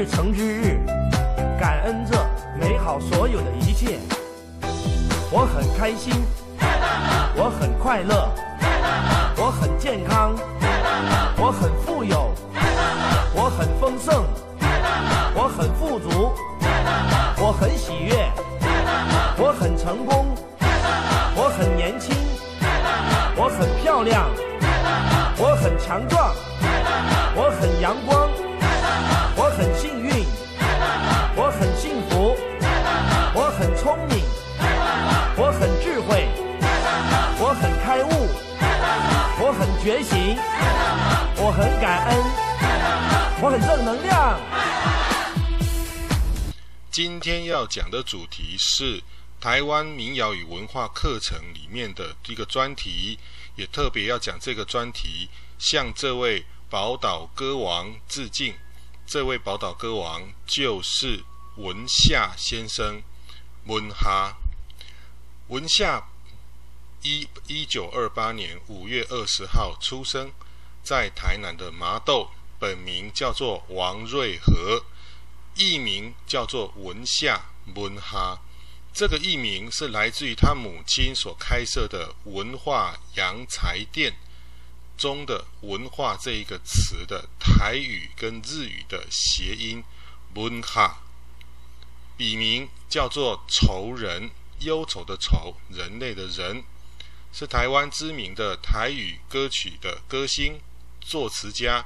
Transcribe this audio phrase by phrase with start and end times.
[0.00, 0.80] 日成之日，
[1.60, 2.16] 感恩这
[2.58, 3.98] 美好所有的一切。
[5.30, 6.14] 我很开心，
[7.36, 8.32] 我很快乐，
[9.36, 10.34] 我很健康，
[47.22, 49.02] 今天要讲的主题是
[49.38, 53.18] 台湾民谣与文化课程里面的一个专题，
[53.56, 58.54] 也特别要讲这个专题，向这位宝岛歌王致敬。
[59.06, 61.22] 这位宝岛歌王就是
[61.56, 63.02] 文夏先生，
[63.66, 64.38] 文哈。
[65.48, 66.08] 文夏
[67.02, 70.32] 一一九二八年五月二十号出生
[70.82, 74.82] 在台南的麻豆，本名叫做王瑞和。
[75.60, 78.40] 艺名叫做文夏文哈，
[78.94, 84.16] 这个艺名是来自于他母亲所开设的文化洋财店
[84.96, 89.84] 中的“文化”这一个词的台语跟日语的谐音
[90.32, 91.02] 文哈。
[92.16, 94.30] 笔名叫做愁人，
[94.60, 96.64] 忧愁的愁，人类的人，
[97.34, 100.58] 是台湾知名的台语歌曲的歌星、
[101.02, 101.84] 作词家、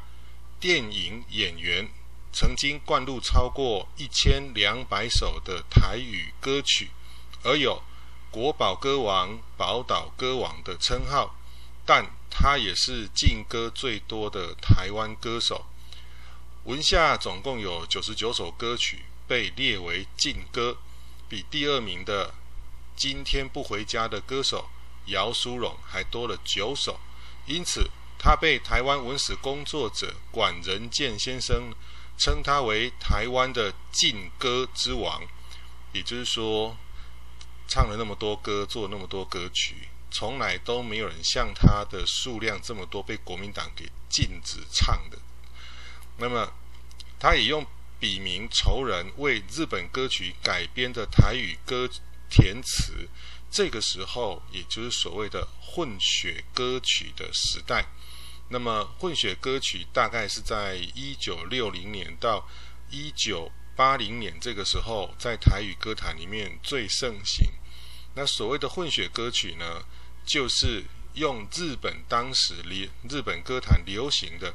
[0.61, 1.89] 电影演员。
[2.35, 6.91] 曾经灌录超过一千两百首的台语歌曲，
[7.45, 7.81] 而有
[8.29, 11.37] “国宝歌王”、“宝岛歌王”的称号，
[11.87, 15.65] 但他也是禁歌最多的台湾歌手。
[16.65, 20.79] 文夏总共有九十九首歌曲被列为禁歌，
[21.29, 22.35] 比第二名的
[22.97, 24.69] “今天不回家”的歌手
[25.07, 26.99] 姚苏蓉还多了九首，
[27.47, 31.73] 因此他被台湾文史工作者管仁健先生。
[32.17, 35.23] 称他为台湾的禁歌之王，
[35.93, 36.77] 也就是说，
[37.67, 45.19] 唱了那么多歌，做那么多歌曲，从来都没有人像他的数量这么多被国民党给禁止唱的。
[46.19, 46.53] 那么，
[47.19, 47.67] 他也用
[47.99, 51.89] 笔名仇人为日本歌曲改编的台语歌
[52.31, 53.09] 填词。
[53.51, 57.87] 这个时候，也就是所谓的混血歌曲的时代。
[58.49, 62.47] 那么混血歌曲大概是在一九六零年到
[62.91, 67.49] 一九八零年这个时候，在台语歌坛里面最盛行。
[68.15, 69.85] 那所谓的混血歌曲呢，
[70.25, 70.85] 就是
[71.15, 74.55] 用日本当时流日本歌坛流行的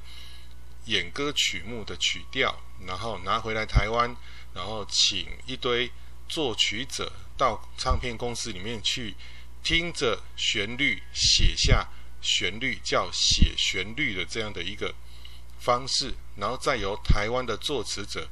[0.85, 4.16] 演歌曲目的曲调，然后拿回来台湾，
[4.53, 5.91] 然后请一堆
[6.29, 9.16] 作曲者到唱片公司里面去
[9.61, 11.89] 听着旋律写下。
[12.22, 14.94] 旋律叫写旋律的这样的一个
[15.59, 18.30] 方式，然后再由台湾的作词者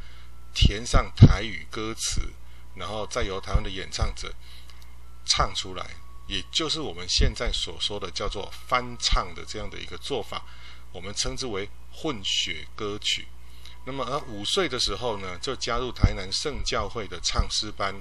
[0.54, 2.34] 填上台语歌词，
[2.76, 4.34] 然后再由台湾的演唱者
[5.26, 5.96] 唱出来，
[6.28, 10.46] 也就是我们现在所说的叫做翻唱的这样的一个做法，
[10.92, 13.28] 我们称之为混血歌曲。
[13.86, 17.96] 那么，而五岁的时候呢，就加入台南圣教会的唱诗班，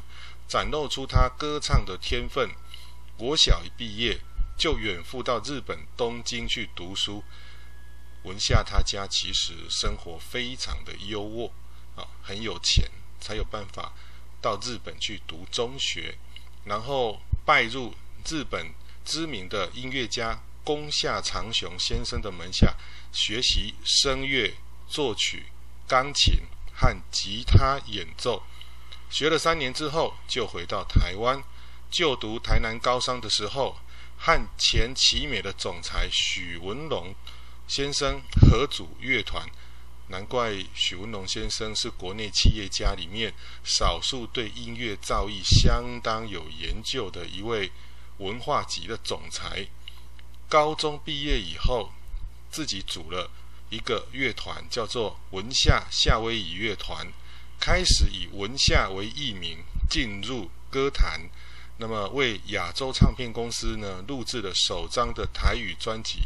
[0.48, 2.50] 展露出他歌唱的天分。
[3.16, 4.20] 国小一毕业。
[4.56, 7.22] 就远赴到日本东京去读书。
[8.22, 11.50] 文夏他家其实生活非常的优渥
[11.94, 13.92] 啊，很有钱，才有办法
[14.40, 16.18] 到日本去读中学，
[16.64, 17.94] 然后拜入
[18.26, 18.74] 日本
[19.04, 22.74] 知名的音乐家宫下长雄先生的门下，
[23.12, 24.54] 学习声乐、
[24.88, 25.46] 作曲、
[25.86, 26.40] 钢琴
[26.74, 28.42] 和吉他演奏。
[29.08, 31.40] 学了三年之后，就回到台湾
[31.88, 33.78] 就读台南高商的时候。
[34.18, 37.14] 和前奇美的总裁许文龙
[37.68, 39.48] 先生合组乐团，
[40.08, 43.32] 难怪许文龙先生是国内企业家里面
[43.64, 47.70] 少数对音乐造诣相当有研究的一位
[48.18, 49.66] 文化级的总裁。
[50.48, 51.92] 高中毕业以后，
[52.50, 53.30] 自己组了
[53.68, 57.12] 一个乐团，叫做文夏夏威夷乐团，
[57.58, 59.58] 开始以文夏为艺名
[59.90, 61.28] 进入歌坛。
[61.78, 66.20] 那么，为亚洲唱片公司呢录制了首张的台语专辑《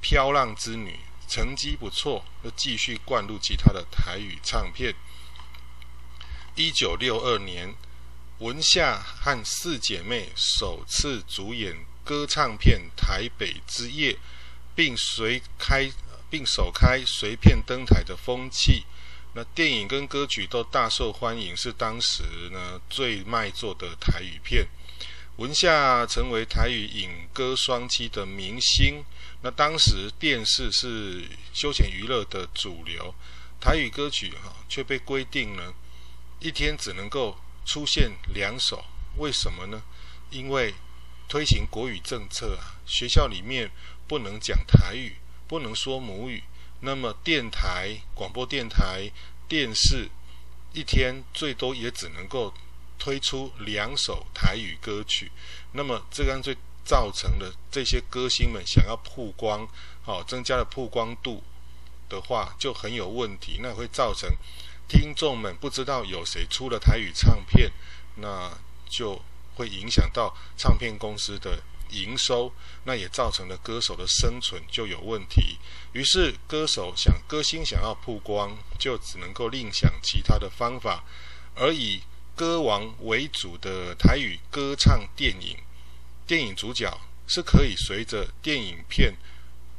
[0.00, 0.96] 飘浪之女》，
[1.32, 4.94] 成绩不错，又继续灌录其他的台语唱片。
[6.54, 7.74] 一九六二年，
[8.38, 14.12] 文夏和四姐妹首次主演歌唱片《台北之夜》，
[14.76, 15.90] 并随开
[16.30, 18.84] 并首开随片登台的风气。
[19.34, 22.22] 那电影跟歌曲都大受欢迎，是当时
[22.52, 24.68] 呢最卖座的台语片。
[25.36, 29.02] 文夏成为台语影歌双栖的明星。
[29.40, 33.14] 那当时电视是休闲娱乐的主流，
[33.58, 35.72] 台语歌曲哈却被规定呢
[36.38, 38.84] 一天只能够出现两首。
[39.16, 39.82] 为什么呢？
[40.30, 40.74] 因为
[41.28, 43.70] 推行国语政策啊，学校里面
[44.06, 45.16] 不能讲台语，
[45.48, 46.42] 不能说母语。
[46.80, 49.10] 那么电台、广播电台、
[49.48, 50.10] 电视
[50.72, 52.52] 一天最多也只能够
[53.02, 55.32] 推出两首台语歌曲。
[55.72, 56.54] 那么这样就
[56.84, 59.68] 造成了这些歌星们想要曝光，
[60.04, 61.42] 好，增加了曝光度
[62.08, 63.58] 的话，就很有问题。
[63.60, 64.30] 那会造成
[64.86, 67.72] 听众们不知道有谁出了台语唱片，
[68.14, 68.56] 那
[68.88, 69.20] 就
[69.56, 71.60] 会影响到唱片公司的。
[71.92, 72.50] 营收，
[72.84, 75.58] 那也造成了歌手的生存就有问题。
[75.92, 81.04] 于是歌手想，歌星想要曝光，就只能够另想其他的方法。
[81.54, 82.00] 而以
[82.34, 85.56] 歌王为主的台语歌唱电影，
[86.26, 89.14] 电影主角是可以随着电影片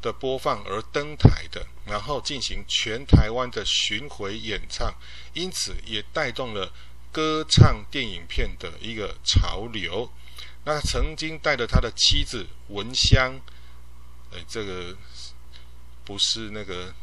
[0.02, 4.94] 的播放而登台的，然后进行全台湾的巡回演唱，
[5.34, 6.72] 因此也带动了
[7.12, 10.12] 歌唱电影片的一个潮流。
[10.66, 13.40] 那曾经带着他的妻子文香，
[14.32, 14.96] 哎，这个
[16.06, 16.94] 不是那个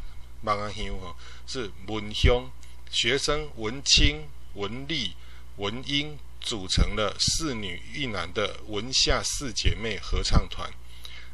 [0.41, 1.15] 妈阿香哈，
[1.45, 2.49] 是文香，
[2.89, 5.15] 学生文清、文丽、
[5.61, 10.67] 文英组成了四女一男的文夏四姐妹合唱团。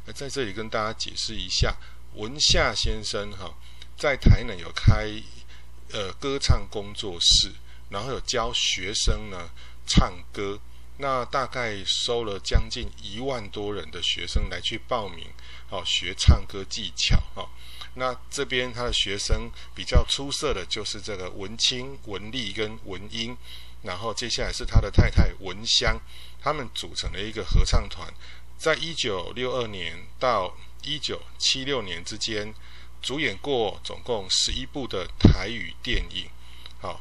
[0.04, 1.74] 那在这里跟大家解释一下，
[2.12, 3.54] 文夏先生哈，
[3.96, 5.10] 在台南有开
[5.92, 7.52] 呃歌唱工作室，
[7.88, 9.48] 然后有教学生呢
[9.86, 10.60] 唱歌。
[11.00, 15.26] 那大概收了将近一万多人的学生来去报名，
[15.70, 17.48] 好学唱歌技巧哈。
[17.94, 23.36] 那这边他的学生比较出色的就是这个文清、文丽跟文英，
[23.82, 26.00] 然后接下来是他的太太文香，
[26.40, 28.12] 他们组成了一个合唱团，
[28.58, 32.52] 在一九六二年到一九七六年之间，
[33.00, 36.28] 主演过总共十一部的台语电影。
[36.80, 37.00] 好，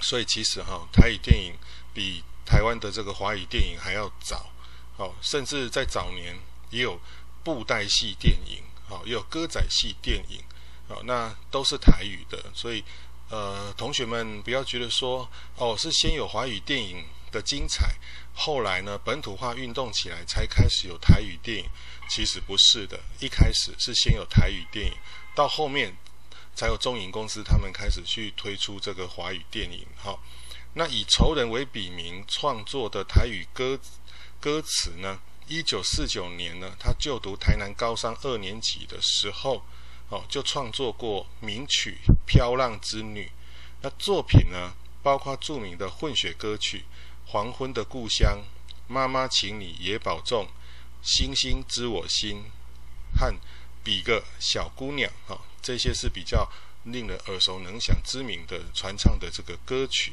[0.00, 1.54] 所以其实哈，台语电影
[1.94, 4.50] 比台湾的这个华语电影还要早，
[4.96, 6.38] 好，甚至在早年
[6.70, 7.00] 也有
[7.42, 10.42] 布袋戏电影，好，也有歌仔戏电影，
[10.88, 12.84] 好，那都是台语的，所以，
[13.28, 17.94] 呃，同学们不要觉得说，哦，是先有华语电影的精彩，
[18.34, 21.68] 后来呢，本土化运动起来才开始有台语电影，
[22.08, 24.92] 其实不是的，一开始是先有台语电影，
[25.34, 25.96] 到后面
[26.54, 30.22] 才有中影公司他们开始去推出这个华语电影，好。
[30.78, 33.80] 那以仇人为笔名创作的台语歌
[34.38, 35.18] 歌词呢？
[35.48, 39.64] 一九四九年呢，他就读台南高三二年级的时候，
[40.08, 43.24] 哦，就创作过名曲《飘浪之女》。
[43.82, 44.72] 那作品呢，
[45.02, 46.78] 包括著名的混血歌曲
[47.26, 48.38] 《黄昏的故乡》、
[48.92, 50.44] 《妈妈，请你也保重》、
[51.02, 52.44] 《星星知我心》
[53.18, 53.26] 和
[53.82, 56.48] 《比个小姑娘》啊，这些是比较
[56.84, 60.12] 令人耳熟能详、知名的传唱的这个歌曲。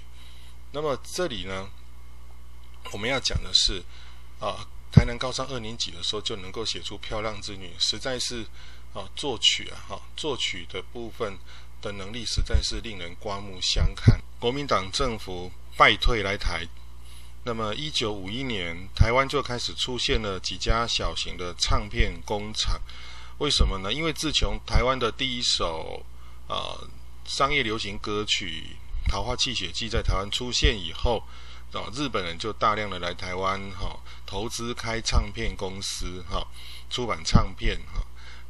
[0.72, 1.70] 那么这里呢，
[2.92, 3.84] 我们要讲的是，
[4.40, 8.46] 啊，台南高三二年级的时候就能够写出《飘浪之女》，实在是
[8.94, 11.38] 啊，作曲啊，哈，作曲的部分
[11.82, 14.22] 的能力实在是令人刮目相看。
[14.40, 16.68] 国民党政府败退来台，
[17.44, 22.80] 那么一九五一年，台湾就开始出现了几家小型的唱片工厂。
[23.40, 23.92] 为什么呢？
[23.92, 26.06] 因为自从台湾的第一首
[26.48, 26.78] 啊
[27.26, 28.78] 商业流行歌曲。
[29.12, 31.22] 《桃花泣血记》在台湾出现以后，
[31.74, 36.48] 啊，日本人就大量的来台湾，哈，投资开唱片公司，哈，
[36.90, 38.02] 出版唱片，哈。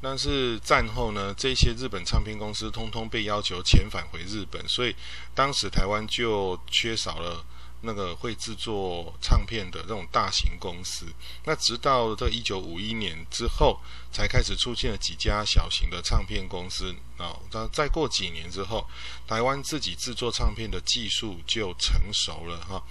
[0.04, 4.94] 但是战后呢，这些日本唱片公司通通被要求遣返回日本，所以
[5.34, 7.46] 当时台湾就缺少了。
[7.86, 11.06] 那个会制作唱片的这种大型公司，
[11.44, 13.78] 那直到这一九五一年之后，
[14.10, 17.38] 才开始出现了几家小型的唱片公司啊。
[17.52, 18.88] 那再过几年之后，
[19.28, 22.82] 台湾自己制作唱片的技术就成熟了哈。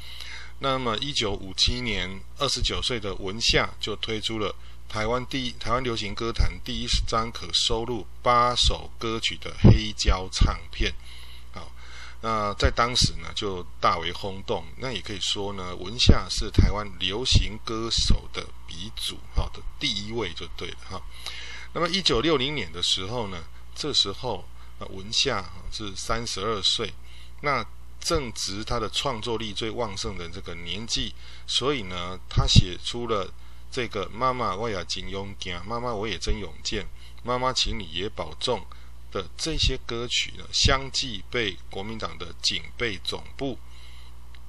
[0.59, 4.55] 那么一九五七年，二十九岁的文夏就推出了
[4.93, 10.93] 台湾第一台湾流行歌坛第一张可收录八首歌曲的黑胶唱片。
[11.51, 11.73] 好
[12.21, 14.63] 那在当时呢，就大为轰动。
[14.77, 21.03] 那也可以说呢，文夏是台湾流行歌手的鼻祖，好的第一位就对了哈。
[21.73, 23.43] 那么一九六零年的时候呢，
[23.75, 24.45] 这时候，
[24.91, 26.93] 文夏是三十二岁，
[27.41, 27.65] 那
[27.99, 31.15] 正值他的创作力最旺盛的这个年纪，
[31.47, 33.33] 所以呢，他写出了
[33.73, 36.87] 这个妈妈我也真勇敢，妈妈我也真勇健，
[37.25, 38.67] 妈妈请你也保重
[39.11, 43.59] 的这些歌曲呢，相继被国民党的警备总部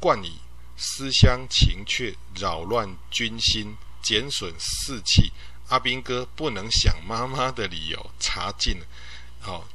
[0.01, 0.39] 冠以
[0.75, 5.31] 思乡情切、扰乱军心、减损士气、
[5.69, 8.81] 阿兵哥不能想妈妈的理由查禁，
[9.39, 9.65] 好、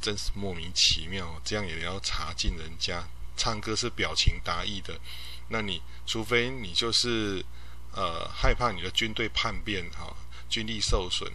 [0.00, 3.04] 真是莫名其妙，这样也要查禁人家？
[3.36, 5.00] 唱歌是表情达意的，
[5.48, 7.44] 那你除非你就是。
[7.94, 10.14] 呃，害怕你的军队叛变哈、
[10.48, 11.30] 军力受损，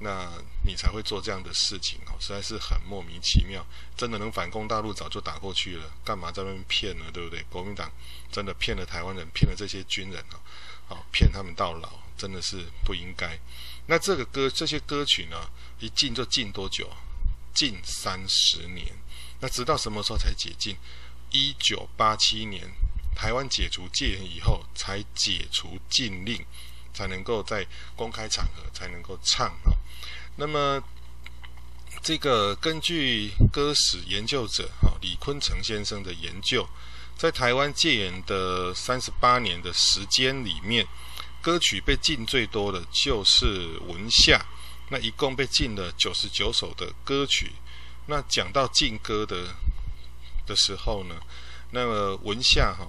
[0.00, 0.30] 那
[0.64, 3.64] 你才会做这样的事情哈、实在是很莫名其妙。
[3.96, 7.04] 真的能反攻大陆，早就打过去了，干嘛在那边骗呢？
[7.12, 7.42] 对不对？
[7.50, 7.90] 国民党
[8.30, 10.38] 真的骗了台湾人，骗了这些军人啊，
[10.88, 13.38] 好、骗他们到老，真的是不应该。
[13.86, 15.48] 那这个歌，这些歌曲呢，
[15.80, 16.88] 一禁就禁多久？
[17.54, 18.94] 禁三十年。
[19.40, 20.76] 那直到什么时候才解禁？
[21.30, 22.70] 一九八七年。
[23.18, 26.40] 台湾解除戒严以后，才解除禁令，
[26.94, 29.74] 才能够在公开场合才能够唱啊。
[30.36, 30.80] 那么，
[32.00, 36.64] 这个根据歌史研究者哈李坤城先生的研究，
[37.16, 40.86] 在台湾戒严的三十八年的时间里面，
[41.42, 44.46] 歌曲被禁最多的就是文夏，
[44.90, 47.50] 那一共被禁了九十九首的歌曲。
[48.06, 49.56] 那讲到禁歌的
[50.46, 51.16] 的时候呢，
[51.72, 52.86] 那么文夏哈。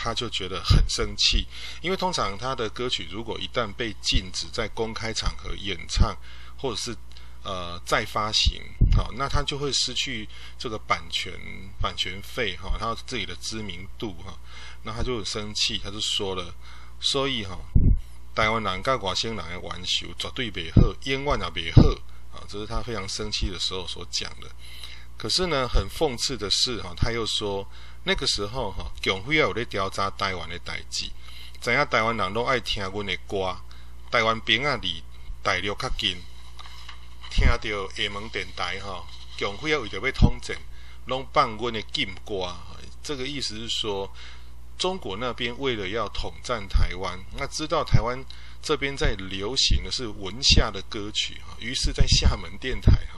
[0.00, 1.44] 他就觉得很生气，
[1.82, 6.16] 因为通常他的歌曲如果一旦被禁止在公开场合演唱，
[6.56, 6.96] 或者是
[7.42, 8.62] 呃再发行，
[8.96, 11.32] 好，那他就会失去这个版权
[11.80, 14.38] 版权费哈，他自己的知名度哈，
[14.84, 16.54] 那他就很生气，他就说了，
[17.00, 17.58] 所以哈，
[18.36, 21.88] 台湾人跟外省人的冤仇绝对不好，永远也不好
[22.32, 24.48] 啊，这是他非常生气的时候所讲的。
[25.16, 27.68] 可是呢，很讽刺的是哈，他又说。
[28.08, 31.10] 那个时候哈，共匪有咧调查台湾的代志，
[31.60, 33.54] 知影台湾人拢爱听阮的歌，
[34.10, 35.02] 台湾兵啊离
[35.42, 36.16] 大陆较近，
[37.28, 37.58] 听到
[37.94, 39.04] 厦门电台哈，
[39.38, 40.56] 共匪啊为着要统战，
[41.04, 42.56] 拢放阮的禁歌。
[43.02, 44.10] 这个意思是说，
[44.78, 48.24] 中国那边为了要统战台湾，那知道台湾
[48.62, 53.17] 这边在流行的是文夏的歌曲哈，于是，在厦门电台哈。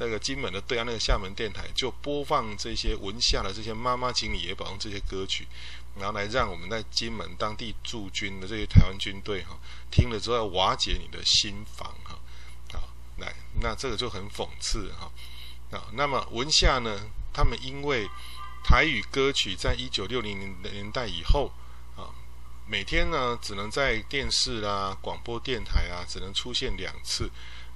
[0.00, 5.46] 那个金门的对岸那个厦门电台就播放这些文夏的这些妈妈请你也保重这些歌曲，
[5.96, 9.58] 然后来让我们在金门当地驻军的这些台湾军队哈
[9.90, 12.16] 听了之后要瓦解你的心防哈，
[12.72, 12.88] 好
[13.18, 15.10] 来，那这个就很讽刺哈
[15.76, 15.90] 啊。
[15.94, 18.08] 那么文夏呢，他们因为
[18.62, 21.50] 台语歌曲在一九六零年代以后
[21.96, 22.14] 啊，
[22.68, 27.28] 每天呢只能在电视啦、广播电台啊只能出现两次，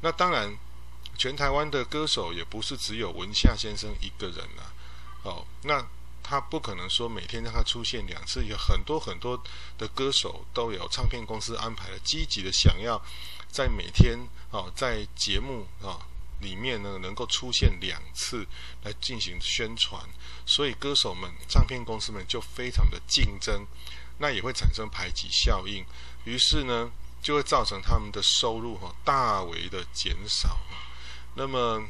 [0.02, 0.57] 那当然。
[1.16, 4.73] 全台湾的歌手也不是只有文夏先生一个人啊，
[5.23, 5.87] 哦，那
[6.23, 9.40] 他不可能说每天让他出现两次，有很多很多
[9.76, 13.00] 的歌手都有唱片公司安排了，积极的想要
[13.50, 14.19] 在每天
[14.50, 15.99] 哦，在节目啊
[16.40, 18.47] 里面呢能够出现两次
[18.83, 20.02] 来进行宣传，
[20.47, 23.66] 所以歌手们、唱片公司们就非常的竞争，
[24.19, 25.85] 那也会产生排挤效应，
[26.25, 26.90] 于是呢
[27.21, 30.59] 就会造成他们的收入哈大为的减少。
[31.35, 31.83] 那么，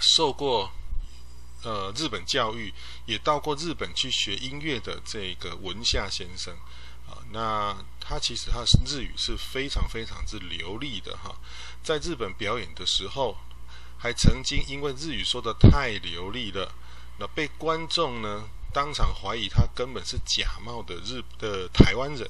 [0.00, 0.70] 受过
[1.62, 2.72] 呃日本教育，
[3.06, 6.54] 也到过日本去学音乐的这个文夏先生
[7.06, 11.36] 啊，那他其实他日语是非常非常之流利的哈，
[11.82, 13.36] 在日本表演的时候，
[13.98, 16.74] 还曾经因为日语说的太流利了，
[17.18, 22.28] 那被观众呢当场怀疑他根本是假冒的日的台湾人，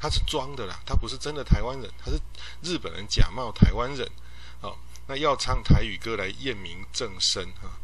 [0.00, 2.20] 他是装的啦，他不是真的台湾人，他是
[2.62, 4.08] 日本人假冒台湾人，
[5.08, 7.80] 那要唱台语歌来验明正身哈，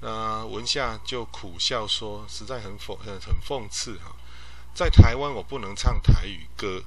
[0.00, 4.16] 那文夏就苦笑说：“实在很讽很很讽刺哈，
[4.74, 6.82] 在台湾我不能唱台语歌，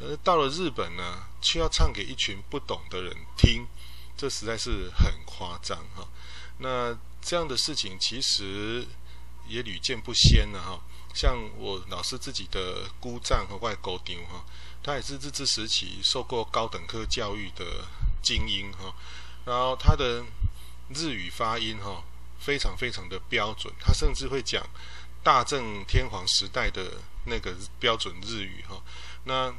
[0.00, 3.66] 而到了日本呢，却要唱给一群不懂的人听，
[4.16, 6.06] 这实在是很夸张哈。
[6.58, 8.86] 那这样的事情其实
[9.48, 10.80] 也屡见不鲜了哈。
[11.12, 14.44] 像我老师自己的姑丈和外公丢哈，
[14.80, 17.88] 他也是日治时期受过高等科教育的
[18.22, 18.94] 精英哈。”
[19.44, 20.24] 然后他的
[20.94, 22.04] 日语发音哈、哦、
[22.38, 24.66] 非常非常的标准，他甚至会讲
[25.22, 28.82] 大正天皇时代的那个标准日语哈、哦。
[29.24, 29.54] 那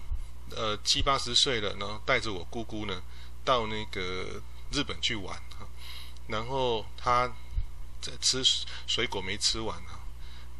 [0.55, 3.01] 呃七八十岁了，然后带着我姑姑呢
[3.43, 5.67] 到那个日本去玩哈，
[6.27, 7.27] 然后他
[8.01, 8.43] 在吃
[8.87, 9.99] 水果没吃完哈，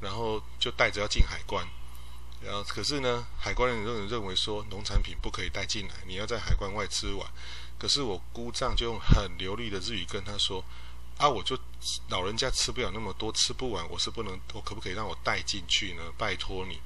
[0.02, 1.68] 然后就带着要进海关，
[2.42, 7.28] 然后可是呢海关人认认为说农产品不可以带进来，你要在海关外吃完。
[7.78, 10.64] 可是我姑丈就用很流利的日语跟他说
[11.18, 11.58] ：“啊，我就
[12.10, 16.04] 老人家吃不了那么多，吃不完，我是不能，我可不可以让我带进去呢？
[16.18, 16.80] 拜托你。”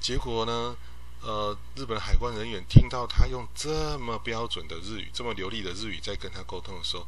[0.00, 0.76] 结果呢，
[1.20, 7.06] 呃，日本海关人员听到他用这么标准的日语、这么流利的日语在跟他沟通的时候，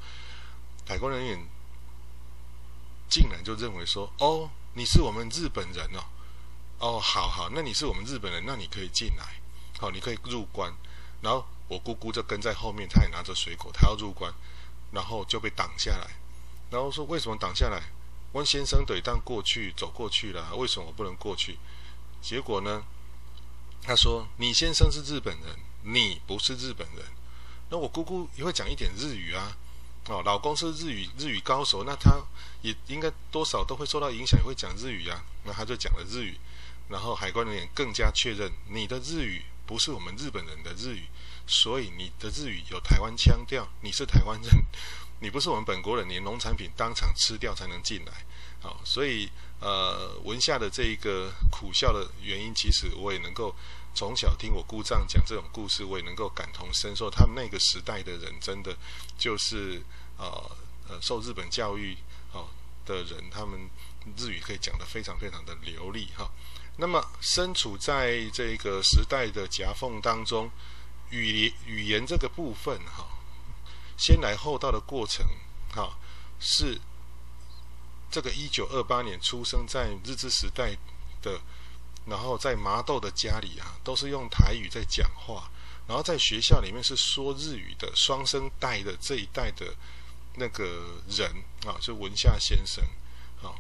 [0.87, 1.49] 海关人员
[3.09, 6.05] 竟然就认为说：“哦，你是我们日本人哦，
[6.79, 9.41] 哦，好好，那你是我们日本人，那你可以进来，
[9.79, 10.75] 好，你可以入关。”
[11.23, 14.31] 然后我姑姑就跟在后面，她也拿着水果，她要入关，
[14.91, 16.07] 然后就被挡下来。
[16.71, 17.83] 然后说：“为什么挡下来？
[18.33, 21.59] 温先生得当过去走过去了，为什么我不能过去？”
[22.21, 22.85] 结果呢？
[23.83, 27.07] 他说：“你先生是日本人，你不是日本人。
[27.71, 29.57] 那我姑姑也会讲一点日语啊，
[30.09, 32.21] 哦，老公是日语日语高手，那他
[32.61, 35.25] 也应该多少都会受到影响，也会讲日语啊。
[35.45, 36.37] 那他就讲了日语，
[36.91, 41.05] 然后海关人员更加确认你的日语不是我们日本人的日语，
[41.47, 44.65] 所以你的日语有台湾腔调，你是台湾人，
[45.21, 48.13] 你不是我们本国人，你农产品当场吃掉才能进来。
[48.61, 49.31] 好，所以。”
[49.63, 53.55] 呃，文夏的这一个苦笑的原因，其实我也能够
[53.95, 57.09] 从小听我姑丈讲这种故事，我也能够感同身受。
[57.09, 58.77] 他们那个时代的人，真的
[59.17, 59.81] 就是
[60.17, 60.27] 呃
[60.89, 61.97] 呃受日本教育
[62.33, 62.49] 哦
[62.85, 63.71] 的人，他们
[64.17, 66.29] 日语可以讲得非常非常的流利哈。
[66.79, 70.51] 那么身处在这个时代的夹缝当中，
[71.13, 73.07] 语言语言这个部分哈，
[73.97, 75.25] 先来后到的过程
[75.73, 75.97] 哈
[76.41, 76.81] 是。
[78.15, 80.77] 这个一九二八年出生在日治时代
[81.23, 81.41] 的，
[82.05, 85.51] 然后在麻豆的家里啊，都是用台语在讲话，
[85.89, 89.75] 然后在学校里面是说日语的双声带的这一代的
[90.35, 92.85] 那个人啊，是文夏先生，
[93.41, 93.59] 好，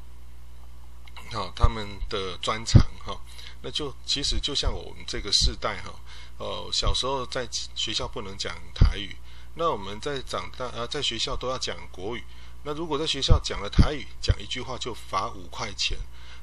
[1.32, 3.18] 好，他们的专长哈，
[3.62, 5.98] 那就其实就像我们这个世代哈，
[6.42, 9.16] 呃，小时候在学校不能讲台语，
[9.54, 12.24] 那我们在长大啊，在学校都要讲国语。
[12.64, 15.96] 那如果在学校讲了台语，讲一句话就罚五块钱，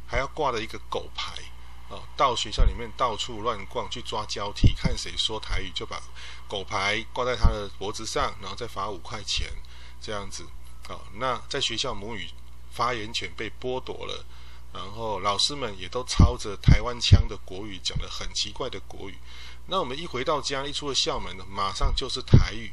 [0.07, 1.33] 还要挂了一个狗牌
[1.89, 6.01] 啊，到学校里面到处乱逛去抓交替，看谁说台语就把
[6.47, 9.51] 狗牌挂在他的脖子上，然后再罚五块钱，
[9.99, 10.45] 这样子
[10.87, 10.95] 啊。
[11.15, 12.29] 那在学校母语
[12.71, 14.25] 发言权被剥夺了，
[14.71, 19.17] 然后老师们也都操着台湾腔的国语讲了很奇怪的国语。
[19.69, 22.71] 那我们一回到家，一出了校门，马上就是台语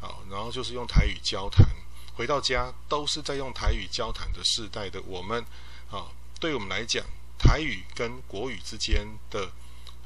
[0.00, 1.66] 啊，然后就是用台语交谈。
[2.14, 5.44] 回到家都是在用台语交谈的世代的我们，
[5.90, 6.08] 啊，
[6.40, 7.04] 对我们来讲，
[7.38, 9.50] 台语跟国语之间的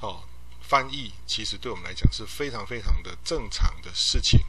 [0.01, 0.23] 哦
[0.61, 4.41] 翻译，其实对我们来讲是非常非常的正常的事情。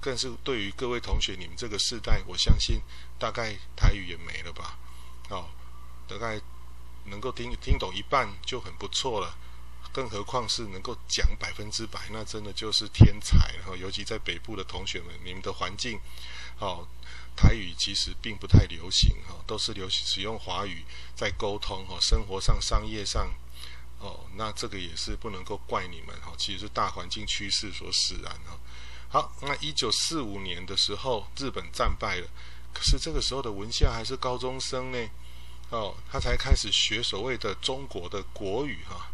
[0.00, 2.80] 更是对于各位同学，你们这个世代，我相信
[3.18, 4.78] 大概台语也没了吧？
[5.28, 5.48] 哦，
[6.08, 6.40] 大概
[7.04, 9.36] 能够听听懂一半就很不错了。
[9.92, 13.36] 更何况是能够讲百分之百，那真的就是天才。
[13.58, 15.98] 然后，尤其在北部的同学们，你们的环境，
[16.58, 16.86] 哦，
[17.34, 20.84] 台语其实并不太流行，哈、哦，都是流行使用华语
[21.16, 23.32] 在沟通，哈、哦，生活上、商业上，
[23.98, 28.58] 哦，那这个也是不能够怪你们，哈、哦，其实是大环境趋势所使然，哈、哦。
[29.08, 32.28] 好，那一九四五年的时候，日本战败了，
[32.72, 35.08] 可是这个时候的文夏还是高中生呢，
[35.70, 39.09] 哦，他才开始学所谓的中国的国语，哈、哦。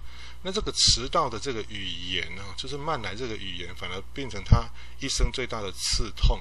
[0.46, 4.64] 那这个迟到的这个语言呢，就是慢来这个语言，反而变成他
[5.00, 6.40] 一生最大的刺痛。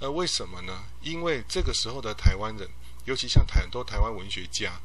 [0.00, 0.84] 呃，为什么呢？
[1.00, 2.68] 因为这个时候的台湾人，
[3.06, 4.78] 尤其像很多台湾文学家，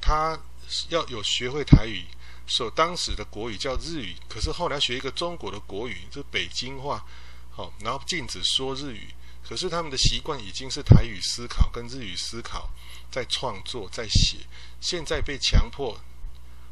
[0.00, 0.40] 他
[0.88, 2.06] 要有学会台语，
[2.46, 7.04] 所当时的国语叫日语，可是后来学一个中国的国语，就是北京话，
[7.50, 9.12] 好，然后禁止说日语，
[9.46, 12.70] 可是他们的习惯已经是台语思考跟日语思考，
[13.10, 14.38] 在创作在写，
[14.80, 16.00] 现在被强迫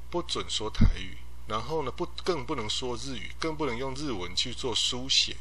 [0.08, 1.18] 不准说台语。
[1.46, 5.36] 然后呢，不更不能说日语，更不能用日文去做书写。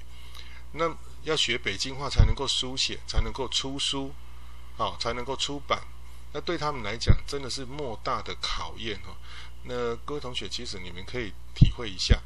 [0.74, 4.13] 那要学北京话才能够书写，才能够出书，
[4.78, 5.82] 啊，才能够出版。
[6.34, 9.15] 那对他们来讲，真的是莫大的考验哈。
[9.63, 12.22] 那各位同学，其实你们可以体会一下，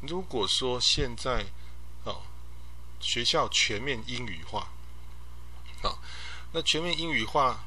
[0.00, 1.46] 如果说现在
[2.04, 2.22] 哦，
[3.00, 4.68] 学校全面英语化，
[5.82, 5.96] 啊，
[6.52, 7.64] 那全面英语化，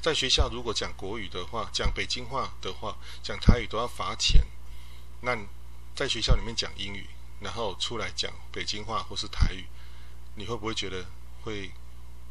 [0.00, 4.46] 在学校如果讲国语的话，讲北京话的话，讲台语都要罚钱。
[5.20, 5.36] 那
[5.94, 7.06] 在学校里面讲英语，
[7.40, 9.64] 然后出来讲北京话或是台语，
[10.34, 11.04] 你会不会觉得
[11.42, 11.70] 会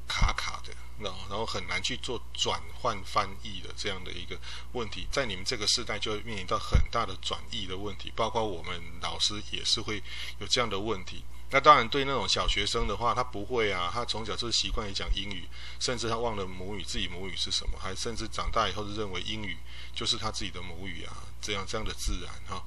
[0.08, 0.74] 卡卡的？
[0.98, 4.39] 然后然后很难去做转换翻译的这样的一个
[4.71, 10.02] 问题，在你们这个时代就会面临到很大的转译的问题，包括我们老师也是会
[10.39, 11.24] 有这样的问题。
[11.51, 15.47] 那当然，对那种小学生的话，他不会啊，他从小就是习惯于讲英语，
[15.79, 19.55] 甚至他忘了母语，自己母语是什么，还甚至长大以后是认为英语
[19.93, 22.65] 就是他自己的母语啊，这样这样的自然哈。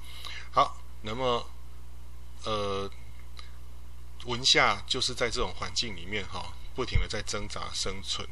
[0.51, 1.45] 好，那么，
[2.45, 2.89] 呃，
[4.25, 8.27] 文夏就是在这种环境里面哈，不停的在挣扎生存。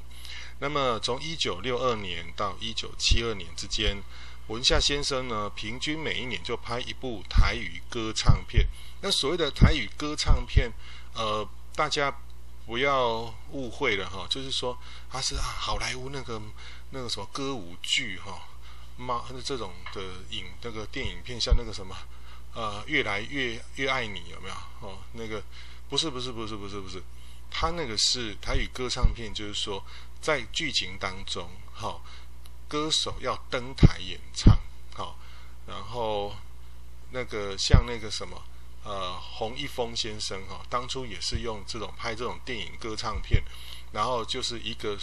[0.59, 4.01] 那么从一九六二年到一九七二年之间，
[4.47, 8.67] 文夏先生呢，平均每一年就拍一部台语歌唱片。
[9.01, 10.71] 那所谓的台语歌唱片，
[11.13, 12.11] 呃，大家
[12.65, 14.75] 不要误会了哈，就是说
[15.09, 16.41] 他是好莱坞那个
[16.89, 18.41] 那个什么歌舞剧哈，
[18.97, 21.95] 妈这种的影那个电影片，像那个什么
[22.55, 24.55] 呃，越来越越爱你有没有？
[24.81, 25.43] 哦，那个
[25.89, 27.01] 不是不是不是不是不是，
[27.51, 29.85] 他那个是台语歌唱片，就是说
[30.19, 32.01] 在剧情当中，哈，
[32.67, 34.57] 歌手要登台演唱，
[34.95, 35.17] 好，
[35.67, 36.35] 然后
[37.11, 38.41] 那个像那个什么。
[38.87, 43.43] 呃，洪一峰先生哈、哦，当初也是用这种拍这种电影歌唱片，
[43.91, 44.97] 然后就是一个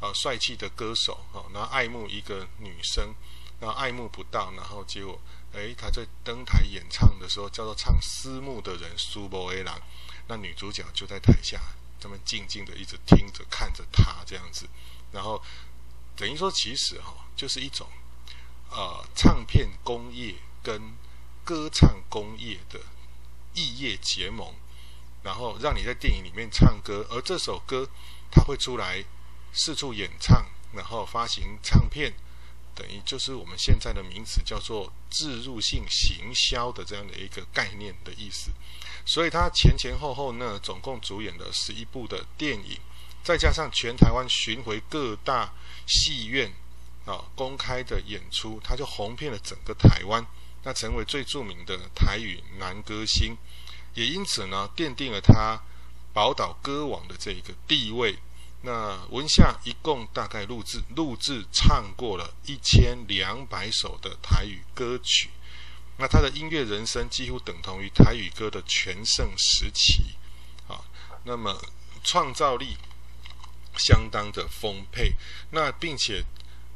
[0.00, 3.14] 呃帅气的歌手哈、哦，然后爱慕一个女生，
[3.60, 5.20] 然后爱慕不到，然后结果
[5.52, 9.78] 哎他在登台演唱的时候，叫做唱思慕的人苏博威郎，
[10.28, 11.60] 那女主角就在台下
[12.00, 14.66] 这么静静的一直听着看着他这样子，
[15.12, 15.42] 然后
[16.16, 17.86] 等于说其实哈、哦，就是一种
[18.70, 20.96] 呃唱片工业跟
[21.44, 22.80] 歌唱工业的。
[23.56, 24.54] 异业结盟，
[25.24, 27.88] 然后让你在电影里面唱歌，而这首歌
[28.30, 29.04] 它会出来
[29.52, 32.12] 四处演唱，然后发行唱片，
[32.74, 38.50] 等于就是我们现在的名词叫做置入性行销的这样的一个概念的意思。
[39.06, 42.78] 所以他前前后后呢，总共主演了十一部的电影，
[43.24, 45.54] 再加上全台湾巡回各大
[45.86, 46.52] 戏院
[47.06, 50.26] 啊公开的演出，他就红遍了整个台湾。
[50.66, 53.38] 那成为最著名的台语男歌星，
[53.94, 55.62] 也因此呢，奠定了他
[56.12, 58.18] 宝岛歌王的这一个地位。
[58.62, 65.30] 那文夏一共大概录制录制唱过了一千两百首的台语歌曲，
[65.98, 70.16] 那他的音乐人生几乎等同于台语歌的全盛时期
[70.66, 70.82] 啊。
[71.22, 71.64] 那么
[72.02, 72.76] 创造力
[73.76, 75.12] 相当的丰沛，
[75.52, 76.24] 那并且。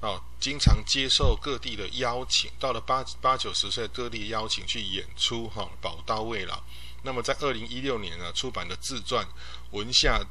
[0.01, 6.63] 啊，经常接受各地的邀请，到了八八九十岁，各地邀请去演出，哈、哦，宝刀未老。
[7.03, 9.23] 那么在二零一六年呢，出版的自传
[9.73, 10.25] 《文夏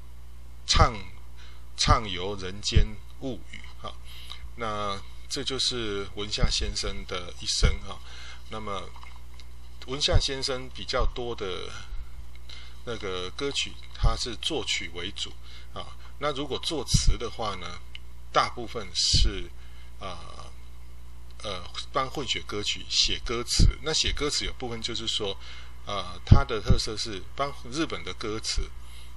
[0.65, 0.95] 畅
[1.77, 2.83] 畅游人间
[3.19, 3.93] 物语》哈、
[4.55, 7.99] 那这就是文夏先生的一生哈、
[8.49, 8.89] 那么
[9.85, 11.69] 文夏先生比较多的
[12.85, 15.31] 那个歌曲，他是作曲为主
[15.75, 15.85] 啊、
[16.17, 17.79] 那如果作词的话呢，
[18.33, 19.47] 大部分是。
[19.99, 20.17] 呃
[21.41, 25.37] 呃，帮混血歌曲写歌词，那写歌词有部分就是说，
[25.85, 28.69] 呃，它的特色是帮日本的歌词，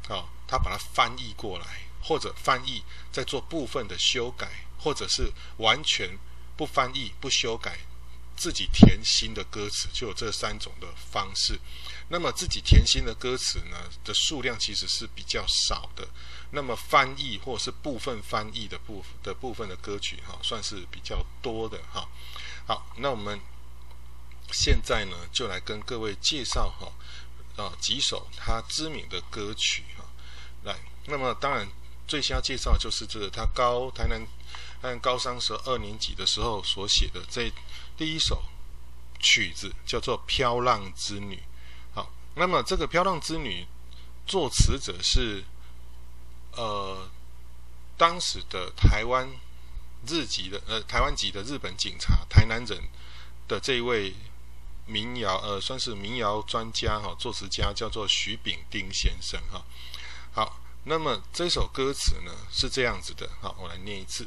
[0.09, 6.16] 好、哦，他把它翻译过来，或者翻译再做部分的修改，或者是完全
[6.57, 7.81] 不翻译不修改，
[8.37, 11.59] 自己填新的歌词，就有这三种的方式。
[12.09, 16.07] 那么自己填新的歌词呢的数量其实是比较少的。
[16.54, 22.06] 那么翻译或是部分翻译的部的部分的歌曲哈，算是比较多的哈。
[22.66, 23.40] 好，那我们
[24.52, 26.92] 现在呢就来跟各位介绍哈
[27.56, 30.04] 啊几首他知名的歌曲哈。
[30.64, 31.66] 来，那么当然
[32.06, 34.22] 最先要介绍就是这个他高台南
[34.82, 37.50] 台南高三时二年级的时候所写的这
[37.96, 38.44] 第一首
[39.18, 41.36] 曲子叫做《飘浪之女》。
[41.94, 43.66] 好，那么这个《飘浪之女》
[44.30, 45.42] 作词者是。
[46.54, 47.08] 呃，
[47.96, 49.28] 当时的台湾
[50.06, 52.78] 日籍的呃台湾籍的日本警察，台南人
[53.48, 54.14] 的这一位
[54.86, 59.64] 民谣呃算是民谣专家哈、哦，作词家叫做许炳丁先生哈、哦。
[60.32, 64.26] 好，那么这首歌词呢是这样子的，好，我来念一次，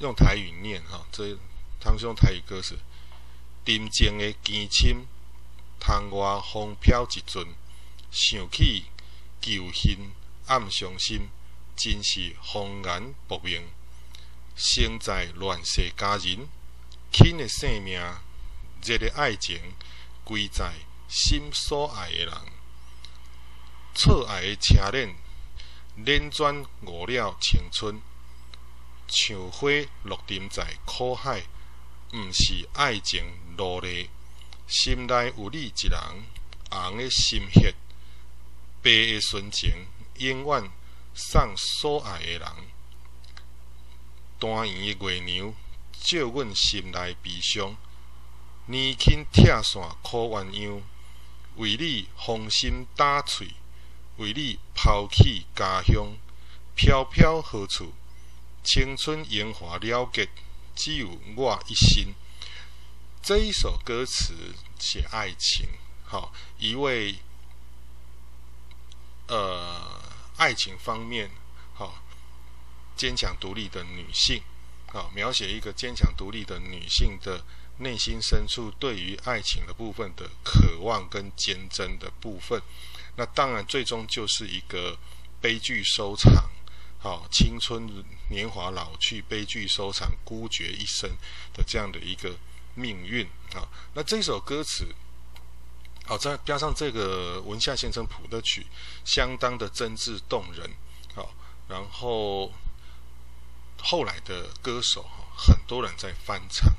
[0.00, 1.36] 用台语念哈、哦，这
[1.80, 2.78] 他们是用台语歌词，
[3.64, 5.06] 沉静的 kishin，
[5.80, 7.44] 窗外风飘一阵，
[8.12, 8.84] 想起
[9.40, 10.12] 旧恨。
[10.48, 11.28] 暗伤心，
[11.76, 13.62] 真是红颜薄命。
[14.56, 16.48] 生在乱世佳人，
[17.12, 18.00] 轻的生命，
[18.82, 19.74] 热的爱情，
[20.24, 20.72] 归在
[21.08, 22.34] 心所爱的人。
[23.94, 25.14] 错爱的车轮，
[26.04, 28.00] 辗转误了青春。
[29.06, 29.68] 像花
[30.02, 31.42] 落沉在苦海，
[32.12, 33.24] 毋是爱情
[33.56, 34.10] 落泪。
[34.66, 36.00] 心内有你一人，
[36.70, 37.74] 红的心血，
[38.82, 39.86] 白的纯情。
[40.18, 40.70] 永远
[41.14, 42.48] 送所爱的人，
[44.38, 45.54] 单圆的月娘
[45.92, 47.76] 照阮心内悲伤，
[48.66, 50.82] 年轻拆线苦鸳鸯，
[51.56, 53.54] 为你芳心打碎，
[54.16, 56.16] 为你抛弃家乡，
[56.74, 57.92] 飘飘何处？
[58.64, 60.28] 青春荣华了结，
[60.74, 62.14] 只有我一心。
[63.22, 64.34] 这一首歌词
[64.78, 65.68] 写爱情，
[66.04, 67.16] 好，一位，
[69.28, 70.07] 呃。
[70.38, 71.30] 爱情方面，
[71.74, 72.02] 好
[72.96, 74.40] 坚强独立的女性，
[74.92, 77.44] 啊，描写一个坚强独立的女性的
[77.78, 82.62] 内心深处对于爱情的部分的渴望跟坚贞的部分。
[83.16, 84.96] 那当然，最终就是一个
[85.40, 86.48] 悲剧收场，
[87.00, 91.10] 好，青春年华老去，悲剧收场，孤绝一生
[91.52, 92.36] 的这样的一个
[92.74, 93.66] 命运啊。
[93.94, 94.94] 那这首歌词，
[96.08, 98.66] 好，再加上这个文夏先生谱的曲，
[99.04, 100.70] 相当的真挚动人，
[101.14, 101.34] 好，
[101.68, 102.50] 然后
[103.82, 106.72] 后来的歌手哈，很多人在翻唱。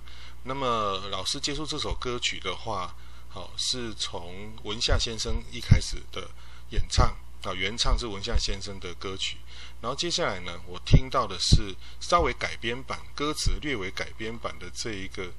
[0.46, 2.96] 那么老师接触这首歌曲的话。
[3.32, 6.32] 好，是从文夏先生一开始的
[6.72, 9.38] 演唱啊，原唱是文夏先生的歌曲，
[9.82, 15.32] 然后接下来呢，我听到的是稍微改编版，歌词略微改编版的这一个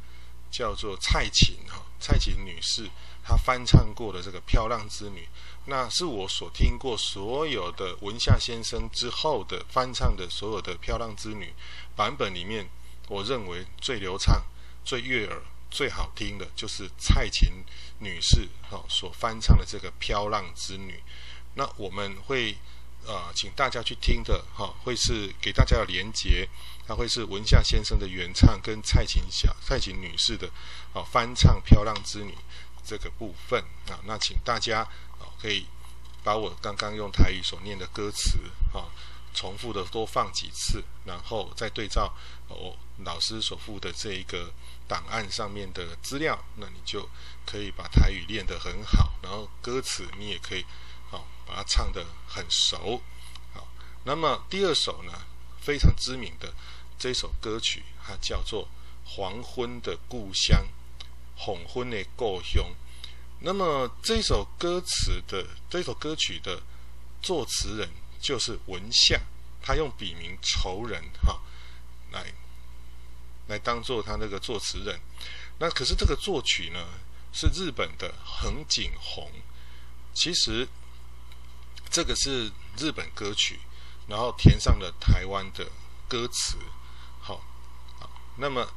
[0.50, 2.90] 叫做蔡琴哈，蔡琴女士
[3.22, 5.20] 她翻唱过的这个《飘浪之女》，
[5.66, 11.46] 那是我所听过所有的文夏先生之后的翻唱的所有的《飘浪之女》
[11.96, 12.68] 版本里面，
[13.08, 14.42] 我认为最流畅、
[14.84, 15.42] 最悦耳。
[15.72, 17.48] 最好听的就是蔡琴
[18.00, 20.94] 女士哈所翻唱的这个《飘浪之女》，
[21.54, 22.56] 那我们会
[23.06, 26.48] 呃请大家去听的哈，会是给大家的连结，
[26.86, 30.50] 它会是文夏先生的原唱跟蔡琴小蔡琴女士的
[30.92, 32.32] 啊翻唱《飘浪之女》
[32.84, 34.80] 这个部分啊，那请大家
[35.18, 35.66] 啊可以
[36.22, 38.38] 把我刚刚用台语所念的歌词
[38.72, 38.88] 啊
[39.34, 42.12] 重复的多放几次，然后再对照
[42.48, 44.52] 我老师所附的这一个。
[44.90, 47.08] 档案上面的资料，那你就
[47.46, 50.66] 可以把台语练得很好，然后歌词你也可以，
[51.50, 53.02] 把它唱得很熟，
[53.52, 53.66] 好。
[54.04, 55.12] 那么第二首呢，
[55.60, 56.54] 非常知名的
[56.96, 58.64] 这首歌曲，它叫做
[59.04, 60.64] 《黄昏的故乡》，
[61.36, 62.64] 黄昏的故乡。
[63.40, 66.62] 那么这首歌词的这首歌曲的
[67.20, 69.20] 作词人就是文夏，
[69.60, 71.40] 他用笔名仇人哈
[72.12, 72.32] 来。
[73.48, 75.00] 来当做他那个作词人，
[75.58, 76.86] 那可是这个作曲呢
[77.32, 79.28] 是日本的横井宏，
[80.14, 80.68] 其实
[81.90, 83.58] 这个是日本歌曲，
[84.06, 85.66] 然后填上了台湾的
[86.08, 86.56] 歌词，
[87.20, 87.42] 好，
[88.36, 88.72] 那么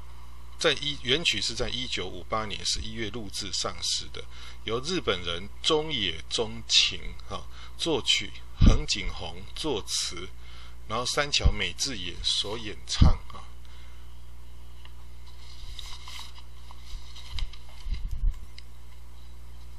[0.58, 4.24] 在一原曲是在一九五八年十一月录制上市的，
[4.64, 7.00] 由日本人中野中晴
[7.30, 7.46] 哈
[7.78, 10.30] 作曲，横井宏作词，
[10.88, 13.46] 然后三桥美智也所演唱啊。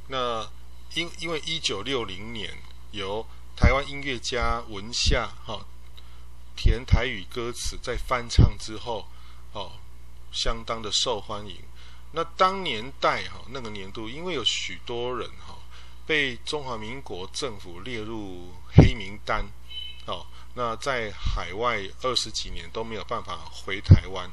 [0.06, 0.48] 那
[0.94, 2.62] 因因为一九六零年
[2.94, 3.26] 由
[3.56, 5.66] 台湾音乐家文夏哈
[6.54, 9.08] 填台语歌词，在翻唱之后
[9.52, 9.72] 哦，
[10.30, 11.56] 相当的受欢迎。
[12.12, 15.56] 那当年代哈那个年度，因为有许多人哈
[16.06, 19.44] 被中华民国政府列入黑名单
[20.06, 24.30] 哦，那在海外二十几年都没有办法回台湾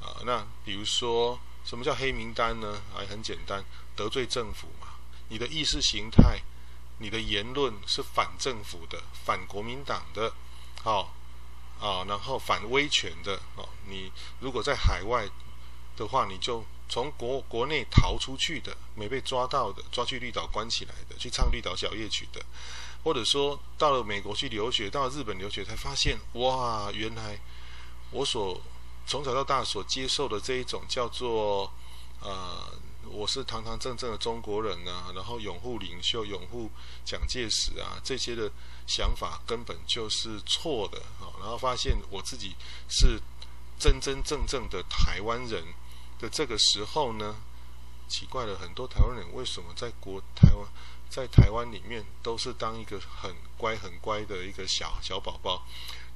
[0.00, 0.18] 啊。
[0.26, 2.82] 那比如说什么叫黑名单呢？
[2.92, 4.88] 还很简单，得罪政府嘛。
[5.28, 6.42] 你的意识形态，
[7.02, 10.32] 你的言论是反政府的、反国民党的，
[10.84, 11.12] 好、
[11.80, 13.68] 啊，然后反威权的哦。
[13.88, 15.28] 你如果在海外
[15.96, 22.40] 的话，你就从国国内逃出去的，没被抓到的，抓去绿岛关起来的，去唱绿岛小夜曲的，
[23.02, 27.40] 或者说到了美国去留学，到日本留学，才发现哇，原来
[28.12, 28.62] 我所
[29.06, 31.72] 从小到大所接受的这一种叫做
[32.20, 32.80] 呃。
[33.12, 36.70] 我是堂堂正正的中国人啊，然后拥护领袖、拥护
[37.04, 38.50] 蒋介石啊，这些的
[38.86, 41.28] 想法根本就是错的啊。
[41.38, 42.56] 然后发现我自己
[42.88, 43.20] 是
[43.78, 45.62] 真真正正的台湾人
[46.18, 47.36] 的这个时候呢，
[48.08, 50.66] 奇怪了，很多台湾人为什么在国台湾
[51.10, 55.66] 在台湾里面都是当一个很乖很乖的一个小小宝宝？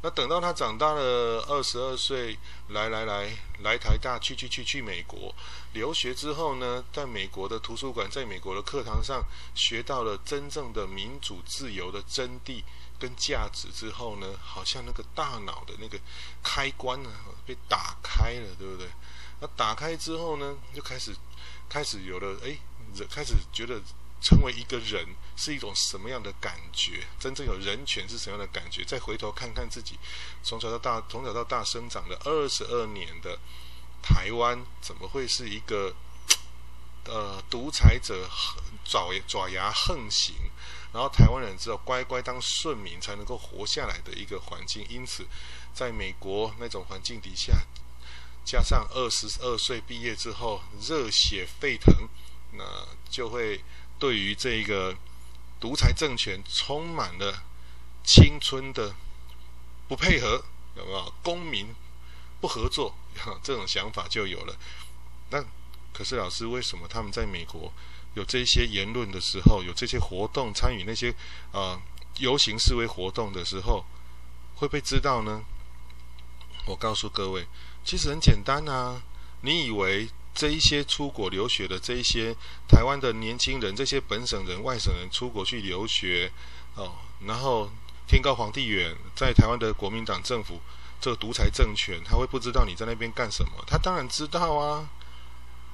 [0.03, 5.35] 那等到他长大了，二十二岁，来来来来台大，去去去去美国
[5.73, 12.63] 留学之后呢，在美国的图书馆，在美国的课堂上学到了真正的民主自由的真谛
[13.01, 15.99] 跟价值之后呢，好像那个大脑的那个
[16.43, 17.11] 开关呢
[17.45, 18.87] 被打开了，对不对？
[19.41, 21.17] 那打开之后呢，就开始
[21.69, 22.57] 开始有了，哎，
[23.11, 23.81] 开始觉得。
[24.21, 27.07] 成为一个人是一种什么样的感觉？
[27.21, 28.83] 真正有人权是什么样的感觉？
[28.83, 29.99] 再回头看看自己
[30.43, 33.39] 从小到大、从小到大生长了二十二年的
[34.03, 35.95] 台湾，怎么会是一个
[37.05, 38.29] 呃独裁者
[38.85, 40.35] 爪爪牙横行，
[40.93, 44.85] 然后台湾人只有乖乖当顺民才能够活下来的一个环境？
[44.89, 45.27] 因此，
[45.75, 47.53] 在美国那种环境底下，
[48.45, 52.09] 加上二十二岁毕业之后热血沸腾，
[52.53, 52.65] 那
[53.11, 53.63] 就会。
[53.99, 54.97] 对于这个
[55.59, 57.43] 独裁政权充满了
[58.05, 58.95] 青春的
[59.89, 60.45] 不配合，
[60.77, 61.15] 有没有？
[61.23, 61.75] 公民
[62.41, 62.95] 不合作，
[63.43, 64.57] 这种想法就有了。
[65.31, 65.45] 那
[65.93, 67.73] 可是老师，为什么他们在美国
[68.15, 71.15] 有这些言论的时候，有这些活动，参与那些
[71.53, 71.81] 呃
[72.19, 73.85] 游行示威活动的时候，
[74.57, 75.43] 会被知道呢？
[76.67, 77.47] 我告诉各位，
[77.85, 79.03] 其实很简单啊。
[79.43, 82.37] 你以为这一些出国留学的这一些
[82.69, 86.31] 台湾的年轻人，这些本省人、外省人出国去留学
[86.75, 86.93] 哦，
[87.27, 87.71] 然后
[88.07, 90.61] 天高皇帝远，在台湾的国民党政府
[91.01, 93.65] 这个独裁政权，他会不知道你在那边干什么？
[93.67, 94.87] 他当然知道啊，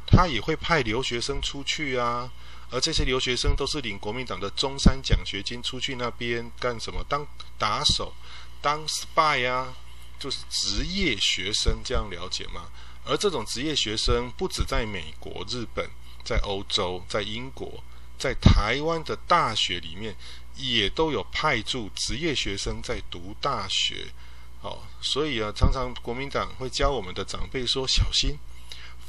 [0.07, 2.31] 他也会派留学生出去啊，
[2.71, 7.05] 而这些留学生都是领国民党的中山奖学金出去那边干什么？
[7.09, 7.27] 当
[7.59, 8.15] 打手，
[8.61, 9.75] 当 spy 啊。
[10.21, 12.71] 就是职业学生，这样了解吗？
[13.05, 15.91] 而这种职业学生不止在美国、日本，
[16.25, 17.83] 在欧洲、在英国，
[18.17, 20.17] 在台湾的大学里面，
[20.57, 24.07] 也都有派驻职业学生在读大学。
[24.61, 28.39] 哦，所以啊，常常国民党会教我们的长辈说：“小心，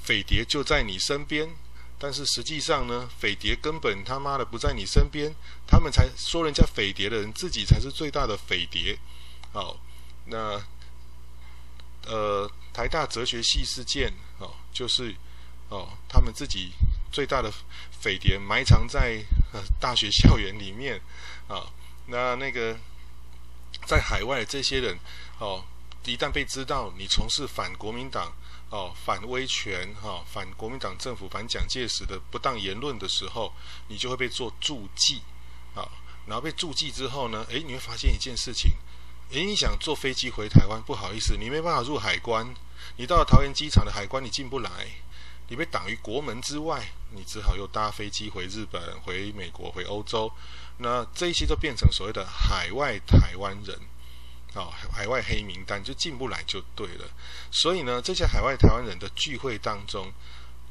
[0.04, 1.48] 匪谍就在你身边。”
[2.00, 5.36] 但是实际上呢，匪谍根本他妈的不在你身边，
[5.68, 8.98] 他们才说人家匪谍的人，自己才是最大的匪谍。
[9.52, 9.78] 好，
[10.26, 10.60] 那。
[12.06, 15.16] 呃，台大哲学系事件哦，就是
[15.70, 16.72] 哦，他们自己
[17.12, 17.52] 最大的
[17.92, 21.00] 匪谍埋藏在呃大学校园里面
[21.48, 21.72] 啊、
[22.08, 22.78] 那那个
[23.86, 24.98] 在海外这些人
[25.40, 25.64] 哦，
[26.06, 28.34] 一旦被知道你从事反国民党
[28.70, 33.54] 哦、反威权哈、哦、反国民党政府、反蒋介石的不当言论的时候，
[33.88, 35.22] 你就会被做注记
[35.76, 35.88] 啊、
[36.26, 38.74] 然后被注记之后呢，诶，你会发现一件事情。
[39.42, 40.80] 你想坐飞机回台湾？
[40.84, 42.54] 不好意思，你没办法入海关。
[42.98, 44.70] 你到了桃园机场的海关，你进不来，
[45.48, 46.84] 你被挡于国门之外。
[47.16, 50.32] 你只好又搭飞机回日本、回美国、回欧洲。
[50.78, 53.80] 那这一些都变成所谓的海外台湾人，
[54.54, 57.06] 哦，海外黑名单，就进不来就对了。
[57.52, 60.12] 所以呢，这些海外台湾人的聚会当中。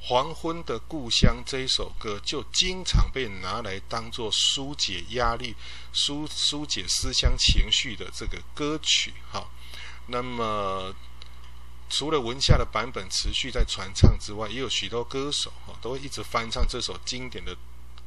[0.04, 5.54] 黄昏的故乡这一首歌就经常被拿来当做疏解压力、
[5.92, 9.14] 疏疏解思乡情绪的这个歌曲。
[9.30, 9.48] 哈，
[10.08, 10.92] 那么
[11.88, 17.56] 除了文夏的版本持续在传唱之外，也有许多歌手哈都会一直翻唱这首经典的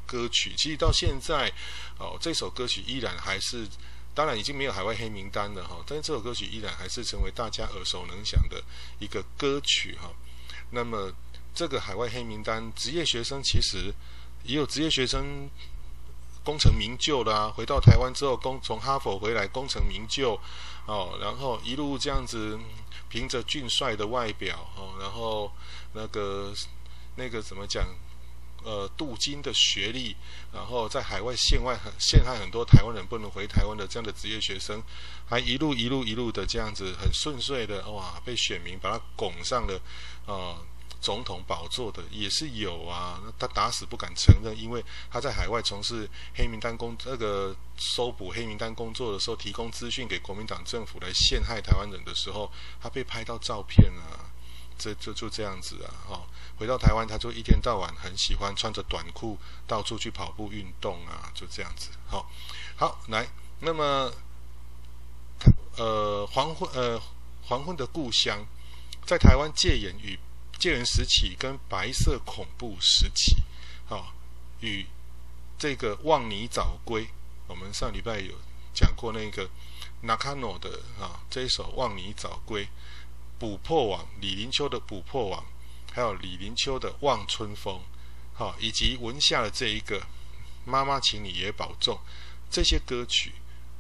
[0.06, 0.54] 歌曲。
[0.58, 1.50] 其实到现在
[1.98, 3.66] 哦，这首歌曲依然还是，
[4.14, 8.62] 当然已经没有海外黑名单了哈，但是这首歌曲依然还是成为大家耳熟能详的
[9.00, 10.12] 一个歌曲哈。
[10.72, 11.14] 那么。
[11.56, 13.94] 这个海外黑名单，职业学生其实
[14.44, 15.50] 也有职业学生
[16.44, 20.40] 功成名就啦，回到台湾之后，攻从哈佛回来功成名就
[20.86, 22.60] 哦，然后一路这样子，
[23.10, 25.52] 凭着俊帅的外表哦，然后
[25.94, 26.54] 那个
[27.16, 27.88] 那个怎么讲？
[28.64, 30.16] 呃，镀金的学历，
[30.52, 34.82] 然后在海外陷害很陷害很多台湾人不能回台湾的这样的职业学生，
[35.28, 39.80] 还一路一路一路的这样子很顺遂的哇，被选民把他拱上了
[40.26, 40.58] 啊。
[41.02, 54.34] 总统宝座的也是有啊，他打死不敢承认，因为他在海外从事黑名单工，那个搜捕黑名单工作的时候，提供资讯给国民党政府来陷害台湾人的时候，他被拍到照片啊，
[54.78, 56.22] 这就就这样子啊，哈、哦，
[56.58, 62.26] 回到台湾他就一天到晚很喜欢穿着短裤到处去跑步运动啊，就这样子，好、哦，
[62.76, 63.28] 好来，
[63.60, 64.12] 那么
[65.78, 67.00] 呃黄昏呃
[67.44, 68.46] 黄昏的故乡，
[69.06, 70.18] 在台湾戒严与。
[70.58, 73.36] 戒严时期跟白色恐怖时期，
[73.90, 74.14] 啊，
[74.62, 74.86] 与
[75.58, 77.08] 这个望你早归，
[77.48, 78.34] 我们上礼拜有
[78.74, 79.50] 讲过那个
[80.04, 82.68] Nakano 的啊这一首望你早归，
[83.38, 85.46] 捕破网李林秋的捕破网，
[85.94, 87.82] 还有李林秋的望春风，
[88.34, 90.08] 好，以及文夏的这一个
[90.66, 92.00] 妈妈请你也保重，
[92.50, 93.34] 这些歌曲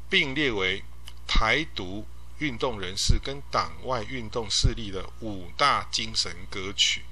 [0.10, 0.84] 并列为
[1.26, 2.06] 台独。
[2.40, 7.04] 运动人士跟党外运动势力的五大精神歌曲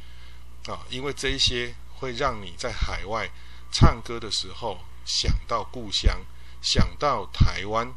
[0.66, 3.30] 啊，因为这些会让你在海外
[3.72, 6.22] 唱歌的时候想到故乡，
[6.62, 7.94] 想到台湾，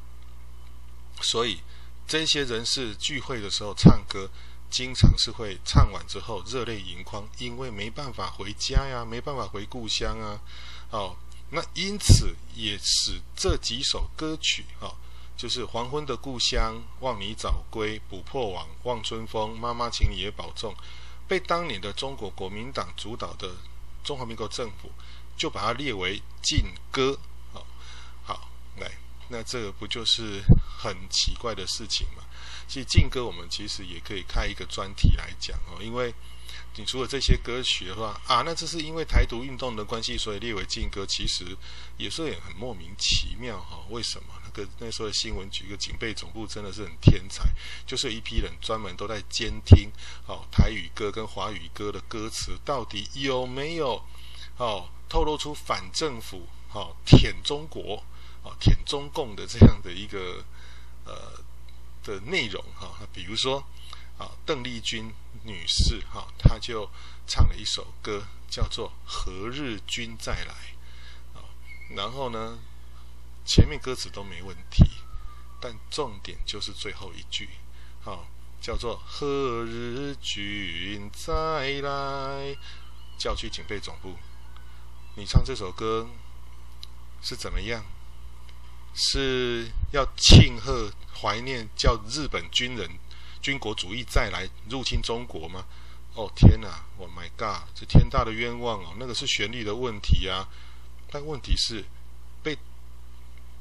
[1.20, 1.60] 所以
[2.06, 4.30] 这些人士聚会的时候唱歌，
[4.70, 10.40] 经常是会唱完之后热泪盈眶，因为没办法回家呀，没办法回故乡啊，
[10.90, 11.16] 哦，
[11.50, 14.94] 那因此也使这几首歌曲啊。
[15.36, 20.74] 就是黄昏的故乡，望你早归，捕破网，望春风，妈妈请你也保重。
[21.28, 23.54] 被当年的中国国民党主导的
[24.02, 24.90] 中华民国政府，
[25.36, 27.18] 就把它列为禁歌。
[27.52, 27.66] 好，
[28.24, 28.90] 好，来，
[29.28, 30.40] 那这个不就是
[30.78, 32.22] 很奇怪的事情吗？
[32.66, 36.14] 其实禁歌，我们其实也可以开一个专题来讲哦，因为
[36.76, 41.04] 你除了这些歌曲的话啊，那这是因为台独运动的关系，所以列为禁歌。
[41.04, 41.44] 其实
[41.98, 44.28] 有时候也很莫名其妙哈，为什么？
[44.56, 47.44] 个那时候的新闻局一个警备总部真的是很天才，
[47.86, 49.90] 就是一批人专门都在监听
[50.26, 54.02] 哦台语歌跟华语歌的歌词到底有没有
[54.56, 58.02] 哦透露出反政府哦舔中国
[58.42, 60.44] 哦舔中共的这样的一个
[61.04, 61.38] 呃
[62.02, 63.62] 的内容哈，比如说。
[64.18, 65.12] 啊，邓丽君
[65.44, 66.88] 女士哈，她就
[67.26, 70.54] 唱了一首歌，叫做《何日君再来》
[71.38, 71.44] 啊。
[71.94, 72.58] 然后呢，
[73.46, 74.84] 前面歌词都没问题，
[75.60, 77.48] 但重点就是最后一句，
[78.04, 78.26] 啊，
[78.60, 82.56] 叫做“何日君再来”，
[83.16, 84.16] 叫去警备总部。
[85.14, 86.08] 你唱这首歌
[87.22, 87.84] 是怎么样？
[88.94, 92.98] 是要庆贺、怀念叫日本军人？
[93.40, 95.64] 军国主义再来入侵中国吗？
[96.14, 97.68] 哦天哪！Oh my God！
[97.74, 98.96] 这天大的冤枉哦！
[98.98, 100.48] 那个是旋律的问题啊。
[101.10, 101.84] 但问题是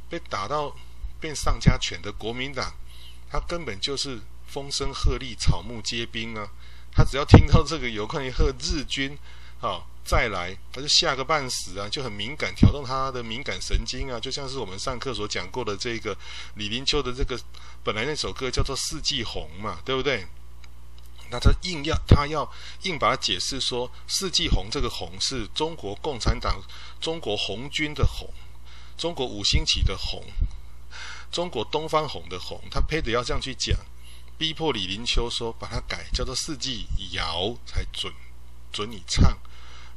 [0.09, 0.75] 被打到
[1.19, 2.73] 变丧家犬的国民党，
[3.29, 6.47] 他根本就是风声鹤唳、草木皆兵啊！
[6.91, 9.17] 他只要听到这个有关于和日军
[9.61, 16.15] 啊、再来，他就吓个半死啊，就很敏感，挑动他的敏感神经啊，就像是我们上课所讲过的这个
[16.55, 17.39] 李林秋的这个。
[17.83, 20.25] 本来那首歌叫做《四季红》嘛，对不对？
[21.29, 22.51] 那他硬要他要
[22.81, 26.61] 硬把它解释说，《四季红》这个“红”是中国共产党、
[26.99, 28.31] 中国红军的“红”，
[28.97, 30.23] 中国五星旗的“红”，
[31.31, 32.61] 中国东方红的“红”。
[32.71, 33.77] 他非得要这样去讲，
[34.37, 38.13] 逼迫李林秋说把它改叫做“四季谣”才准
[38.71, 39.37] 准你唱。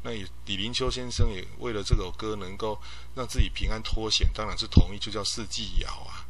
[0.03, 0.13] 那
[0.47, 2.81] 李林秋先生也为了这首歌能够
[3.15, 6.27] 让自己平安脱险，当然是同意就叫“四季谣”啊。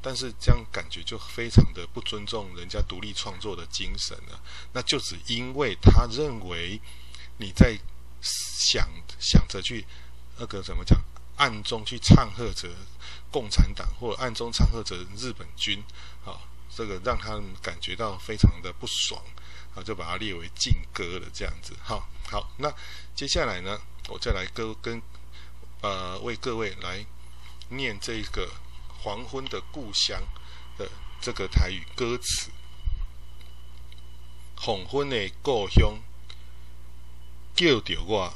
[0.00, 4.40] 但是这样感觉就非常的不尊重人家独立创作的精神了。
[4.72, 6.80] 那就只因为他认为
[7.38, 7.76] 你在
[8.22, 8.88] 想
[9.18, 9.84] 想着去
[10.38, 11.02] 那个怎么讲，
[11.38, 12.68] 暗中去唱和着
[13.30, 15.82] 共产党，或者暗中唱和着日本军，
[16.24, 19.18] 啊，这个让他们感觉到非常的不爽，
[19.74, 21.26] 啊，就把它列为禁歌了。
[21.32, 22.70] 这样子，好，好，那
[23.14, 25.02] 接下来呢，我再来跟跟
[25.80, 27.06] 呃为各位来
[27.70, 28.48] 念这个。
[29.00, 30.20] 黄昏的故乡
[30.76, 32.50] 的这个台语歌词，
[34.56, 36.00] 黄昏的故乡
[37.54, 38.34] 叫着我，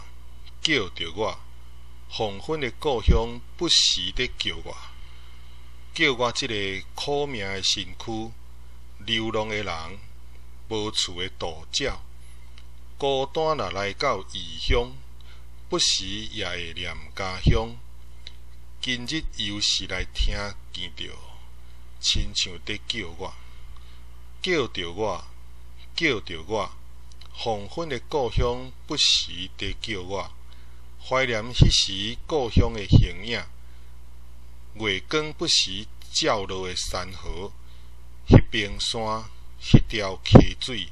[0.62, 1.36] 叫着我，
[2.14, 4.76] 黄昏的故乡不时地叫我，
[5.94, 8.30] 叫我这个苦命的身躯，
[8.98, 9.98] 流浪的人，
[10.68, 12.02] 无厝的独鸟，
[12.98, 14.92] 孤单若来到异乡，
[15.70, 17.74] 不时也会念家乡。
[18.82, 20.36] 今日又是来听
[20.70, 21.14] 见着，
[21.98, 23.34] 亲像在叫我，
[24.42, 25.24] 叫着我，
[25.96, 26.72] 叫着我。
[27.32, 30.30] 黄昏的故乡不时地叫我，
[31.04, 33.42] 怀念迄时故乡的形影。
[34.74, 37.52] 月光不时照落的山河，
[38.28, 39.24] 迄冰山，
[39.60, 40.88] 迄条溪水，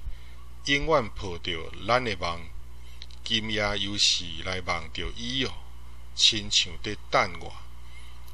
[0.65, 1.53] 永远抱着
[1.87, 2.41] 咱的梦。
[3.23, 5.53] 今夜又是来梦着伊哦，
[6.17, 7.55] 亲像在等我。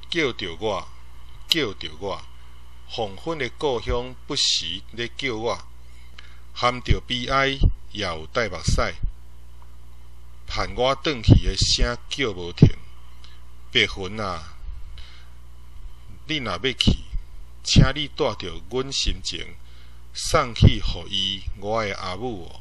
[0.09, 0.89] 叫着我，
[1.47, 2.25] 叫着我，
[2.89, 5.63] 黄昏的故乡不时咧叫我，
[6.55, 7.49] 含着悲哀
[7.93, 8.95] 也有带目屎，
[10.47, 12.69] 盼我转去的声叫无停。
[13.73, 14.55] 白云啊，
[16.27, 16.99] 你若要去，
[17.63, 19.55] 请你带着阮心情
[20.15, 22.61] 送去予伊，我的阿母哦，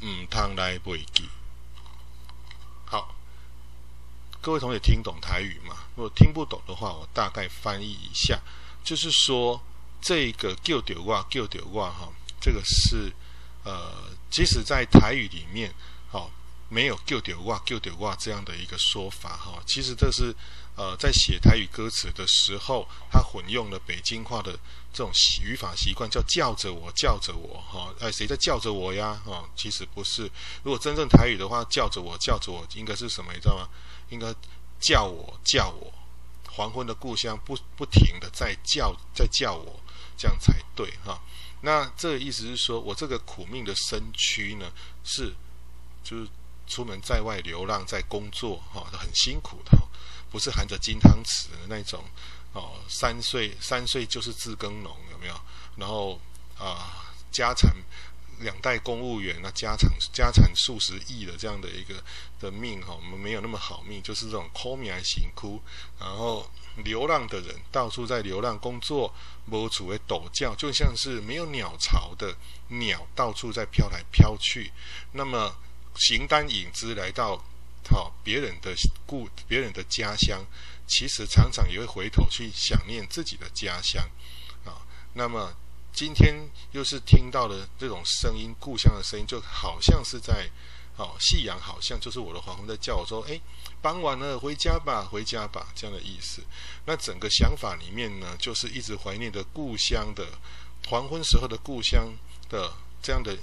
[0.00, 1.28] 毋通来袂记。
[2.86, 3.14] 好。
[4.40, 5.74] 各位同学听懂台语吗？
[5.96, 8.38] 如果听不懂的话，我大概翻译一下，
[8.84, 9.58] 就是说
[10.02, 13.10] 这个“叫着我，叫着我”哈，这个是
[13.64, 15.72] 呃，即使在台语里面，
[16.12, 16.28] 哈，
[16.68, 19.62] 没有“叫着我，叫着我”这样的一个说法哈。
[19.66, 20.34] 其实这是
[20.76, 24.52] 呃，在写台语歌词的时候，他混用了北京话的
[24.92, 25.12] 这种
[25.42, 27.94] 语法习惯，叫“叫着我，叫着我”哈。
[28.00, 29.20] 哎，谁在叫着我呀？
[29.24, 30.22] 哈，其实不是。
[30.62, 33.32] 如果真正台语的话，“叫着我，叫着我”应该是什么？
[33.32, 33.68] 你知道吗？
[34.10, 34.34] 应该
[34.80, 35.92] 叫我叫我，
[36.50, 39.80] 黄昏的故乡不不停的在叫在叫我，
[40.16, 41.22] 这样才对哈。
[41.62, 44.70] 那这个意思是说，我这个苦命的身躯呢，
[45.02, 45.34] 是
[46.02, 46.28] 就是
[46.66, 49.78] 出门在外流浪，在工作哈，很辛苦的，
[50.30, 52.04] 不是含着金汤匙的那种
[52.52, 52.80] 哦。
[52.88, 55.40] 三岁三岁就是自耕农有没有？
[55.76, 56.20] 然后
[56.58, 57.74] 啊，家产
[58.40, 62.02] 两代公务员那家产家产数十亿的这样的一个
[62.40, 65.60] 的命哈，我们没有那么好命，就是这种抠米还辛苦，
[66.00, 66.50] 然后
[66.84, 69.14] 流浪的人到处在流浪工作，
[69.50, 72.36] 无处为陡叫，就像是没有鸟巢的
[72.68, 74.72] 鸟到处在飘来飘去。
[75.12, 75.54] 那么
[75.96, 77.44] 形单影只来到
[77.90, 78.74] 好别人的
[79.06, 80.44] 故别人的家乡，
[80.86, 84.08] 其实常常也会回头去想念自己的家乡
[84.64, 84.82] 啊。
[85.14, 85.54] 那么。
[85.96, 86.34] 今天
[86.72, 90.50] 又是听到了这种声音，故乡的声音，就好像是在，
[90.96, 93.40] 哦，夕阳好像就是我的黄昏在叫我说，哎，
[93.80, 96.42] 傍晚了，回家吧，回家吧，这样的意思。
[96.86, 100.26] 那整个想法里面呢，就是一直怀念的故乡的
[100.88, 102.12] 黄昏时候的故乡
[102.48, 103.38] 的这样的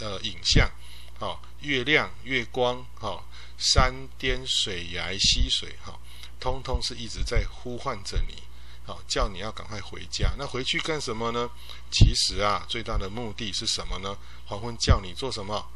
[0.00, 0.70] 呃影像，
[1.18, 3.22] 哦，月亮、月光，哦，
[3.56, 5.98] 山巅、水崖、溪水，哈、哦，
[6.38, 8.42] 通通是一直在呼唤着你。
[8.86, 10.32] 好，叫你要赶快回家。
[10.38, 11.50] 那回去干什么呢？
[11.90, 14.16] 其实啊，最大的目的是什么呢？
[14.46, 15.68] 黄昏叫你做什么？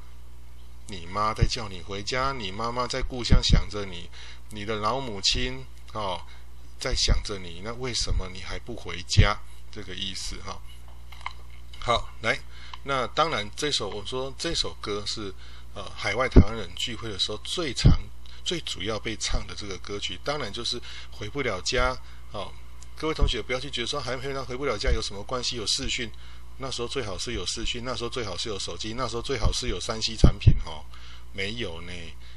[0.86, 4.09] 你妈在叫你回家，你妈妈在故乡想着你，
[4.51, 6.22] 你的老母亲哦，
[6.78, 7.61] 在想着你。
[7.62, 9.38] 那为什么你还不回家？
[9.70, 10.61] 这个意思哈。
[11.80, 12.38] 好，来，
[12.85, 15.33] 那当然，这首我说这首歌是
[15.74, 17.93] 呃海外台湾人聚会的时候最常、
[18.45, 20.80] 最主要被唱的这个歌曲，当然就是
[21.11, 21.97] 回不了家
[22.33, 22.53] 哦。
[22.97, 25.57] 各位同学，不要去觉得说还回回不了家有什么关系？
[25.57, 26.11] 有视讯，
[26.59, 30.85] 那时候最好是有视讯，那时候最好是有手机，那时候最好是有三 C 产品哦。
[31.33, 31.93] 没有呢，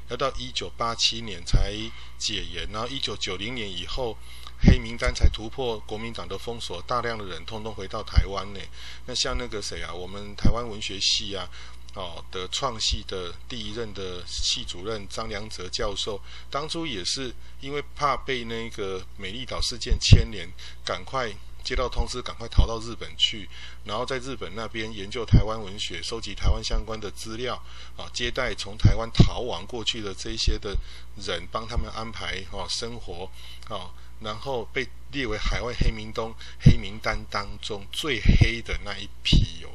[0.08, 1.72] 要到一九八七年才
[2.18, 4.16] 解严，然后一九九零年以后
[4.62, 8.60] 黑名单才突破国民党的封锁，大量的人通通回到台湾呢。
[9.06, 11.48] 那像那个谁啊，我们台湾文学系啊。
[11.96, 20.46] 哦，的创系的第一任的系主任张良哲教授，当初也是因为怕被那个美丽岛事件牵连，
[20.84, 21.34] 赶快
[21.66, 23.48] 接到通知，赶快逃到日本去，
[23.82, 27.60] 然后在日本那边研究台湾文学，收集台湾相关的资料，
[27.96, 30.78] 啊，接待从台湾逃亡过去的这一些的
[31.16, 33.28] 人，帮他们安排哦生活，
[33.68, 33.90] 啊，
[34.20, 39.70] 然后被列为海外黑名单黑名单当中最黑的那一批哦。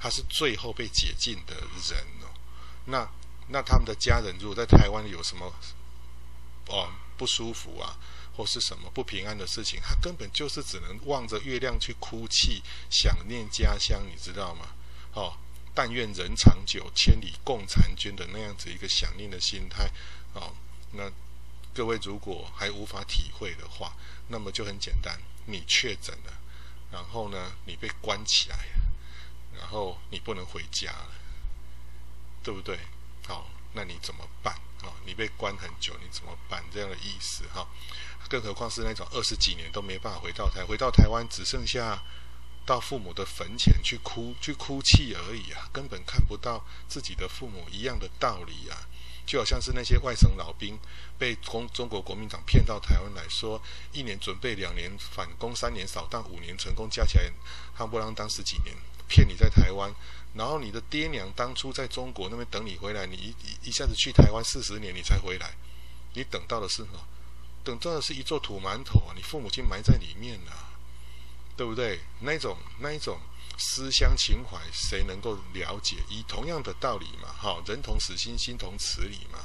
[0.00, 2.34] 他是最后被解禁的人哦，
[2.86, 3.08] 那
[3.50, 5.54] 那他们的家人如果在台湾有什么
[6.66, 7.96] 哦不舒服啊，
[8.38, 14.68] 或是什么不平安的事情，他根本就是只能望着月亮去哭泣，想念家乡，你知道吗？
[15.12, 15.36] 哦，
[15.74, 19.90] 但愿人长久，千里共婵娟的那样子一个想念的心态
[20.34, 20.54] 哦。
[20.92, 21.10] 那
[21.74, 23.96] 各位如果还无法体会的话，
[24.28, 26.32] 那么就很简单，你确诊了，
[26.92, 28.88] 然后呢，你被关起来了。
[29.58, 31.10] 然后你不能回家了，
[32.44, 32.78] 对不对？
[33.26, 34.54] 好，那你怎么办？
[34.82, 36.62] 啊，你被关很久，你怎么办？
[36.72, 37.66] 这样的意思哈。
[38.28, 42.02] 更何况是那种二十几年都没办法回到台，回到台湾只剩下
[42.66, 48.86] 到父母的坟前去哭、去哭泣而已啊，根本看不到自己的父母一样的道理啊。
[49.26, 50.78] 就好像是那些外省老兵
[51.18, 53.60] 被中中国国民党骗到台湾来说，
[53.92, 57.30] 一年准备，两年反攻，三年扫荡，五年成功，加起来
[57.76, 58.74] 夯不啷当十几年。
[59.06, 59.94] 骗你在台湾，
[60.34, 65.54] 然后你的爹娘当初在中国那边等你回来，你一一下子去台湾四十年你才回来，
[66.14, 66.98] 你等到的是什么？
[67.68, 69.12] 等到的是一座土馒头啊！
[69.14, 70.52] 你父母亲埋在里面了，
[71.54, 72.00] 对不对？
[72.20, 73.20] 那种那一种
[73.58, 75.96] 思乡情怀，谁能够了解？
[76.08, 79.40] 以同样的道理嘛，哈，人同此心，心同此理嘛，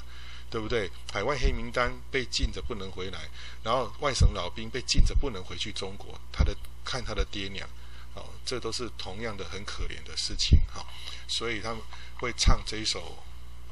[0.50, 0.90] 对不对？
[1.12, 3.30] 海外黑名单被禁着不能回来，
[3.62, 6.56] 然后外省老兵被禁着不能回去中国，他的
[6.86, 7.68] 看他的爹娘。
[8.16, 10.86] 哦，这都是同样的很可怜的事情哈、
[11.28, 11.82] 所以他们
[12.22, 13.22] 会唱这一首，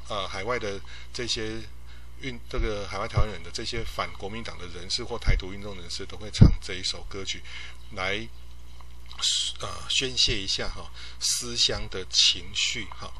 [0.08, 0.78] 呃，海外的
[1.10, 1.62] 这些
[2.22, 7.42] 运这个海外台湾人的这些反国民党的人士或台独运动人士都会唱这一首歌曲，
[7.92, 8.26] 来
[9.60, 13.12] 呃宣泄一下哈、思乡的情绪哈、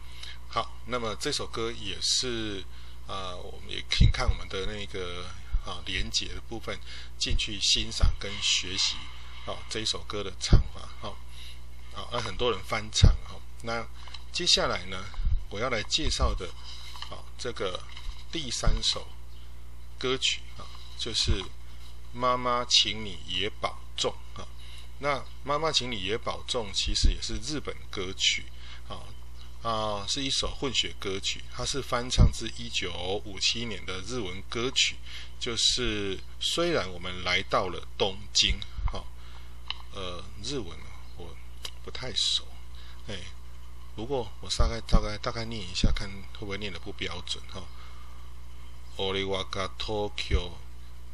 [0.48, 2.64] 好，那么这首歌也是
[3.06, 5.26] 呃，我们也请看我们的那个
[5.66, 6.78] 啊连结的部分
[7.18, 8.96] 进去欣赏跟学习。
[9.44, 11.16] 啊、这一首歌的唱法，好、
[11.94, 13.34] 哦，啊，很多人翻唱，哈、
[13.64, 13.84] 那
[14.30, 15.04] 接下来呢，
[15.50, 16.46] 我要来介绍的，
[17.10, 17.82] 啊、这个
[18.32, 19.06] 第三首
[19.98, 20.64] 歌曲啊、
[20.98, 21.42] 就是
[22.14, 24.48] 《妈妈，请你也保重》啊、
[25.00, 28.46] 那《妈妈，请你也保重》其实也是日本歌曲，
[28.88, 29.04] 啊、
[29.62, 34.96] 啊，是一首混血歌曲，它是翻唱自一九五七年的日文歌曲，
[35.38, 38.58] 就是虽然我们来到了东京。
[39.94, 40.74] 呃，日文
[41.18, 41.36] 我
[41.84, 42.46] 不太熟，
[43.08, 43.14] 哎，
[43.94, 47.62] 不过我大概大概大概念一下，看会不会念的不标准哈。
[49.13, 50.51] 利瓦嘎东京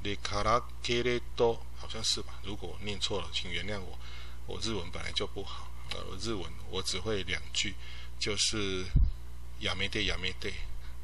[0.03, 2.33] 里卡拉给雷多，好像是吧？
[2.43, 3.97] 如果念错了，请原谅我，
[4.45, 5.69] 我日文本来就不好。
[5.91, 7.75] 呃，日文我只会两句，
[8.19, 8.85] 就是
[9.61, 10.53] やめてやめて，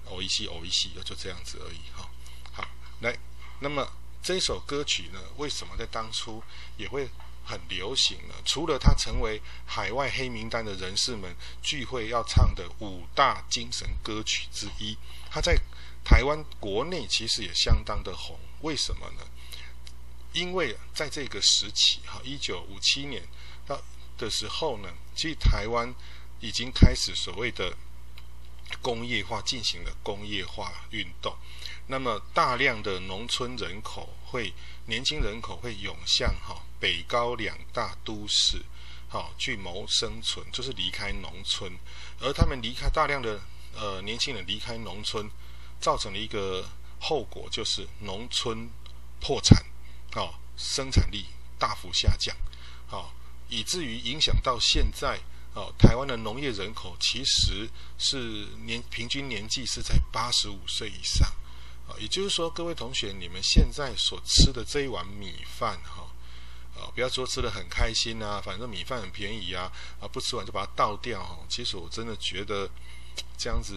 [0.05, 2.10] おいしいおいしい，就这样子而已哈。
[2.51, 2.68] 好，
[3.01, 3.18] 来，
[3.60, 3.88] 那么
[4.24, 6.41] 这首歌曲呢，为什么在当初
[6.78, 7.10] 也会
[7.45, 8.36] 很流行呢？
[8.45, 14.97] 除了它成为海外黑名单的人士们聚会要唱的五大精神歌曲之一，
[15.30, 15.55] 它在
[16.05, 18.38] 台湾国内其实也相当的红。
[18.61, 19.26] 为什么呢？
[20.32, 23.22] 因为在这个时期，哈，一九五七年
[23.66, 23.80] 到
[24.18, 25.94] 的时候呢，其实台湾
[26.40, 27.76] 已经开始所谓的
[28.82, 31.36] 工业化，进行了工业化运动。
[31.86, 34.52] 那么大量的农村人口会，
[34.86, 38.62] 年轻人口会涌向哈北高两大都市，
[39.09, 41.70] 好去谋生存，就是离开农村。
[42.20, 43.40] 而他们离开大量的
[43.74, 45.30] 呃年轻人离开农村，
[45.85, 46.66] 造成了一个
[46.99, 48.70] 后果，就是农村
[49.20, 49.62] 破产。
[50.14, 51.26] 好，生产力
[51.59, 52.35] 大幅下降，
[52.87, 53.12] 好，
[53.51, 55.20] 以至于影响到现在，
[55.53, 57.68] 哦，台湾的农业人口其实
[57.99, 61.28] 是年平均年纪是在八十五岁以上，
[61.89, 66.07] 啊，也就是说，各位同学，你们现在所吃的这一碗米饭，哈，
[66.78, 69.70] 啊，不要说吃得很开心啊，反正米饭很便宜啊，
[70.01, 72.70] 啊，不吃完就把它倒掉，哈，其实我真的觉得
[73.37, 73.74] 这样子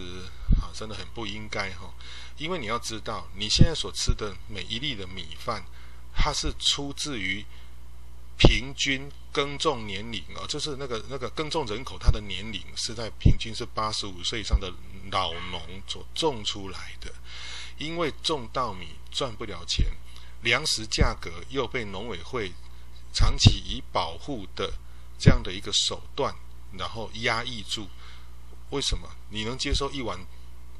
[0.60, 1.92] 啊，真的很不应该，哈，
[2.36, 5.64] 因为你要知道，你现在所吃的每一粒的米饭。
[6.20, 7.44] 它是出自于
[8.36, 14.68] 平均耕种年龄啊，就是那个那个耕种人口，它的年龄是在平均是八十五岁以上的
[15.12, 17.14] 老农所种出来的。
[17.78, 19.86] 因为种稻米赚不了钱，
[20.42, 22.50] 粮食价格又被农委会
[23.12, 24.72] 长期以保护的
[25.20, 26.34] 这样的一个手段，
[26.76, 27.86] 然后压抑住。
[28.70, 30.18] 为什么你能接受一碗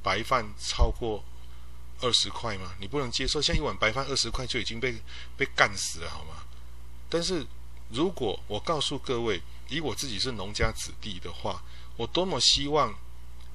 [0.03, 1.24] 白饭超过？
[2.01, 2.76] 二十块吗？
[2.78, 4.95] 你不能接受，像一碗白饭二十块就已经被
[5.36, 6.45] 被干死了，好吗？
[7.11, 7.45] 但是
[7.91, 11.61] 如果我告诉各位，以我自己是农家子弟的话，
[11.97, 12.95] 我多么希望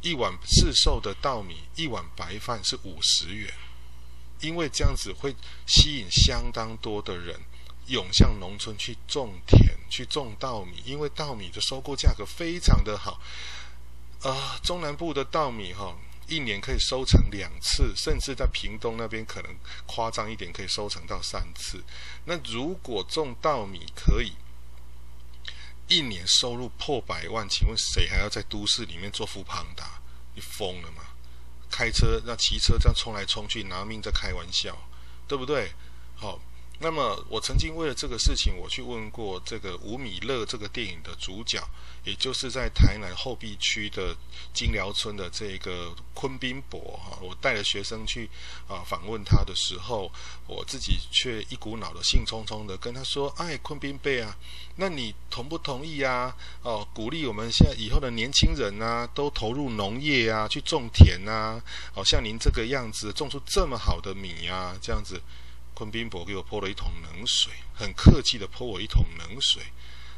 [0.01, 3.49] 一碗市售的稻米，一碗白饭是五十元，
[4.41, 5.33] 因为这样子会
[5.65, 7.39] 吸引相当多的人
[7.87, 13.21] 涌向农村去种田、去种稻米，因为稻米的收购价格非常的好。
[14.23, 15.95] 啊、中南部的稻米哈。
[16.25, 19.55] 一年可以收成两次，甚至在屏东那边可能
[19.85, 21.83] 夸张一点，可以收成到三次。
[22.23, 24.31] 那如果种稻米可以
[25.89, 29.99] 一年收入破百万，请问谁还要在都市里面做富胖达？
[30.33, 31.03] 你疯了吗？
[31.69, 34.87] 开车那骑车这样冲来冲去，拿命在开玩笑，
[35.27, 35.73] 对不对？
[36.15, 36.39] 好。
[36.79, 41.63] 那么，我曾经为了这个事情，我去问过这个吴米勒这个电影的主角，
[42.03, 44.13] 也就是在台南后壁区的
[44.53, 48.29] 金寮村的这个昆宾伯哈，我带着学生去
[48.67, 50.11] 啊访问他的时候，
[50.45, 54.35] 我自己却一股脑的兴冲冲的跟他说：“哎，昆宾伯啊，
[54.75, 56.35] 那你同不同意啊？
[56.63, 61.63] 哦，鼓励我们现在以后的年轻人啊，都投入农业啊，去种田啊，
[61.93, 65.21] 好像您这个样子，种出这么好的米啊，这样子。”
[65.73, 69.63] 昆宾伯给我泼了一桶冷水，很客气的泼我一桶冷水。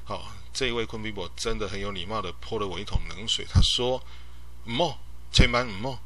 [0.04, 3.46] 好、哦，这位昆宾伯真的很有礼貌的泼了我一桶冷水。
[3.50, 4.04] 他说
[4.64, 4.98] ：“莫，
[5.32, 6.00] 千万莫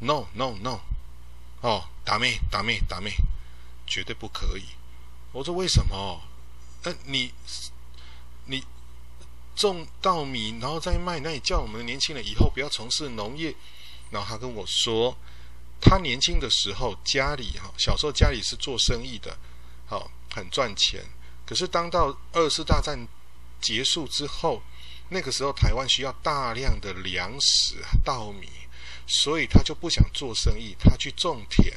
[0.00, 0.80] ，no no no，
[1.60, 3.12] 哦，打咩打咩打咩，
[3.86, 4.64] 绝对不可以。”
[5.32, 6.20] 我说：“为什么？
[6.82, 7.32] 那、你
[8.46, 8.64] 你
[9.54, 13.54] 种稻米然后再卖，那你叫我们的年轻人以后不要从事农业？”
[14.10, 15.16] 然后他跟我说。
[15.80, 19.36] 他年轻的时候，家里哈，小时候家里是做生意的，
[19.86, 21.04] 好，很赚钱。
[21.46, 23.08] 可是当到二次大战
[23.60, 24.62] 结束之后，
[25.08, 28.48] 那个时候台湾需要大量的粮食稻米，
[29.06, 31.76] 所以他就不想做生意，他去种田。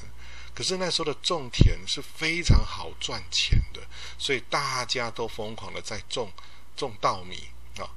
[0.54, 3.82] 可是那时候的种田是非常好赚钱的，
[4.20, 6.32] 所以大家都疯狂的在种
[6.76, 7.48] 种稻米
[7.80, 7.90] 啊。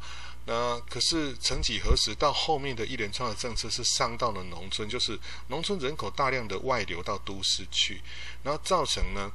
[0.49, 5.19] 那可是曾几何时，到后面的一连串的政策是伤到了农村，就是
[5.49, 8.01] 农村人口大量的外流到都市去，
[8.45, 9.33] 然后造成呢，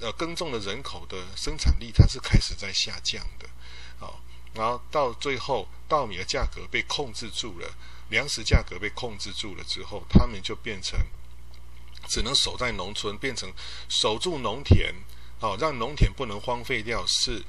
[0.00, 3.48] 呃，耕种的人口的生产力它是开始在下降的，
[3.98, 4.20] 好，
[4.52, 7.66] 然后到最后稻米的价格被控制住了，
[8.10, 11.00] 粮食价格被控制住了之后，他们就变成
[12.06, 13.50] 只能守在农村，变成
[13.88, 14.94] 守住农田，
[15.38, 17.42] 好，让农田不能荒废掉是。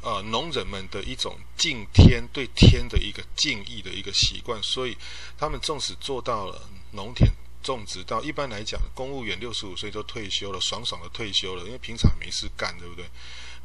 [0.00, 4.96] 呃，农人们的一种敬天、对天的一个敬意的一个习惯，所以
[5.36, 7.28] 他们纵使做到了农田
[7.64, 13.04] 种植到一般来讲，公务员六十五岁就退休了，爽爽的退休了，因为平常没事干，对不对？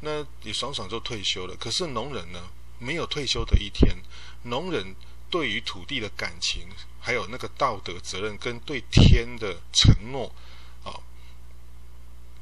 [0.00, 1.54] 那你爽爽就退休了。
[1.54, 3.96] 可是农人呢，没有退休的一天。
[4.42, 4.96] 农人
[5.30, 6.66] 对于土地的感情，
[7.00, 10.34] 还有那个道德责任跟对天的承诺，
[10.82, 10.98] 啊，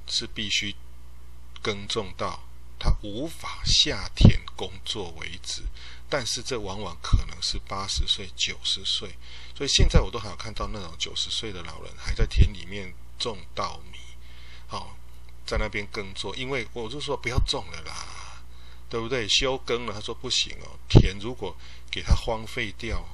[0.08, 0.74] 是必须
[1.60, 2.42] 耕种到。
[2.82, 5.62] 他无法下田工作为止。
[6.08, 9.16] 但是这往往可能是八十岁、九十岁，
[9.56, 13.98] 所以现在我都还有看到那种九十岁的老人还在田里面种稻米，
[14.66, 14.94] 好，
[15.46, 16.36] 在那边耕作。
[16.36, 18.42] 因为我就说不要种了啦，
[18.90, 19.26] 对不对？
[19.26, 21.56] 休耕了，他说不行哦，田如果
[21.90, 23.08] 给他荒废掉，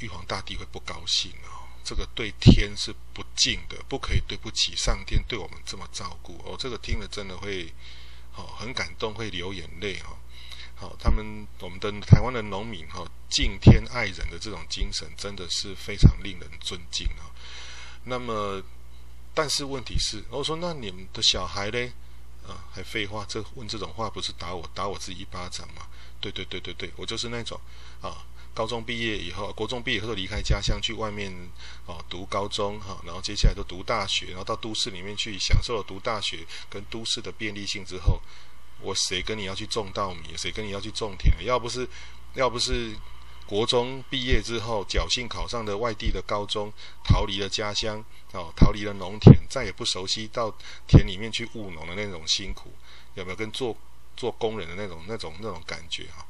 [0.00, 1.70] 玉皇大帝会不高兴哦。
[1.84, 6.56] 这个对天是不敬的，不可以对不起上天对我们这么照顾哦。
[6.58, 7.72] 这个听了真的会，
[8.38, 10.16] 哦，很感动，会流眼泪哈。
[10.76, 17.34] 好，他们我们的台湾的农民哈，敬天爱人的这种精神真的是非常令人尊敬啊。
[18.04, 18.62] 那么，
[19.34, 21.92] 但是问题是，我说那你们的小孩呢？
[22.46, 25.88] 啊，还废话，这问这种话不是打我打我自己一巴掌吗？
[26.20, 27.60] 对对对对对，我就是那种
[28.00, 28.24] 啊，
[28.58, 31.32] 高中毕业以后，国中毕业以后离开家乡去外面
[31.86, 38.20] 哦读高中哈，然后接下来都读大学，然后到都市里面去享受了读大学跟都市的便利性之后。
[38.80, 40.36] 我谁跟你要去种稻米？
[40.36, 41.32] 谁跟你要去种田？
[41.44, 41.88] 要不是，
[42.34, 42.96] 要不是
[43.46, 46.72] 国中毕业之后侥幸考上的外地的高中，
[47.04, 50.52] 逃离了家乡，哦，逃离了农田，再也不熟悉到
[50.86, 52.72] 田里面去务农的那种辛苦，
[53.14, 53.76] 有没有跟做
[54.16, 56.26] 做工人的那种那种那种感觉啊？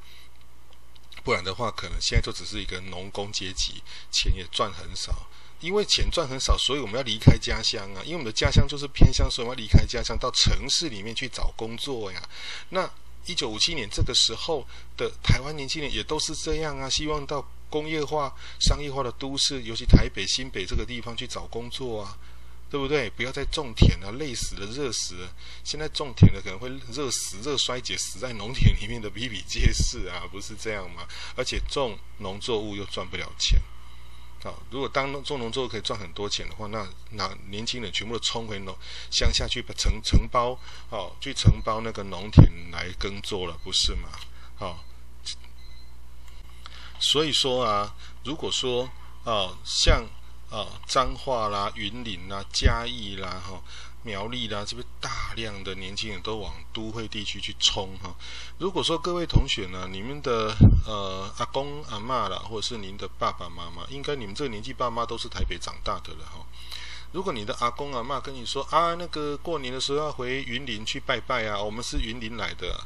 [1.25, 5.27] 不然的话，可能现在就只是一个农工阶级，钱也赚很少。
[5.61, 7.99] 因为钱赚很少，所以我们要离开家乡啊！
[8.05, 12.23] 因为我们的家乡就是偏乡，所以我们要离开家乡到城市里面去找工作呀。
[12.69, 12.89] 那
[13.27, 14.65] 一九五七年这个时候
[14.97, 22.17] 的台湾年轻人也都是这样啊，希望到工业化、商业化的都市，尤其台北、新北这个地方去找工作啊，
[22.71, 23.09] 对不对？
[23.11, 25.33] 不要再种田了，累死了，热死了。
[25.65, 31.07] 现在种田的可能会热死、热衰竭，死在农田里面的比比皆是啊， 不是这样吗？
[31.35, 33.59] 而且种农作物又赚不了钱。
[34.45, 38.77] 好，如果当种农作物可以赚很多钱的话，那那年轻人全部都冲回农
[39.11, 40.59] 乡下去承承包，
[40.91, 44.09] 哦，去承包那个农田来耕作了，不是吗？
[44.57, 44.85] 好，
[47.01, 48.89] 所以说啊，如果说
[49.25, 50.07] 啊，像
[50.51, 53.63] 啊彰化啦、云林啦、嘉义啦，哈。
[54.05, 58.15] 苗栗啦，是不是大量的年轻人都往都会地区去冲哈？
[58.57, 60.55] 如果说各位同学呢，你们的
[60.87, 66.47] 呃阿公阿嬷啦，或者是您的爸爸妈妈，应该你们这个年纪爸妈都是台北长大的了哈。
[67.11, 72.81] 如果你的阿公阿嬷跟你说啊，那个过年的时候要回云林去拜拜啊，我们是云林来的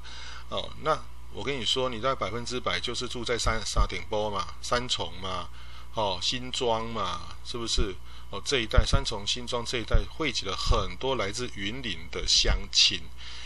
[0.48, 0.98] 哦，那
[1.32, 5.46] 我跟你说，你在百分之百就是住在三沙顶坡嘛，三重嘛，
[5.94, 7.94] 哦，新庄嘛，是不是？
[8.30, 13.02] 哦，这一带三重、新庄这一带汇集了很多来自云林的乡亲，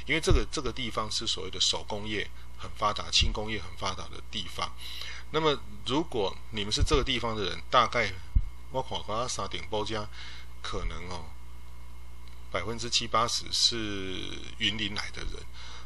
[0.07, 4.73] 因为这个这个地方是所谓的手工业很发达、轻工业很发达的地方。
[5.33, 8.13] 那么，如果你们是这个地方的人，大概
[8.71, 10.09] 我看看三重埔家
[10.63, 11.25] 可能哦，
[12.53, 15.33] 百分之七八十是云林来的人。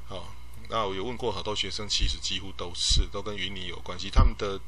[0.08, 0.26] 哦，
[0.70, 4.58] 那我有问过好多学生，其实几乎都是都跟云林有关系，他们的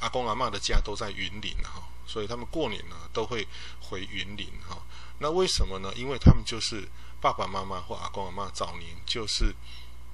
[0.00, 1.88] 阿公阿嬷的家都在云林哈。
[2.04, 3.46] 所以他们过年呢都会
[3.80, 4.76] 回云林哈，
[5.20, 5.90] 那为什么呢？
[5.96, 6.86] 因为他们就是
[7.22, 9.54] 爸爸妈妈或阿公阿嬷早年就是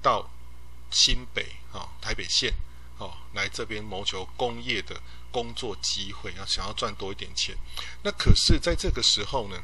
[0.01, 0.29] 到
[0.91, 2.53] 新北哈台北县
[2.99, 7.57] 哦来这边谋求工业的工作机会，要想要赚多一点钱。
[8.03, 9.61] 那可是在这个时候呢，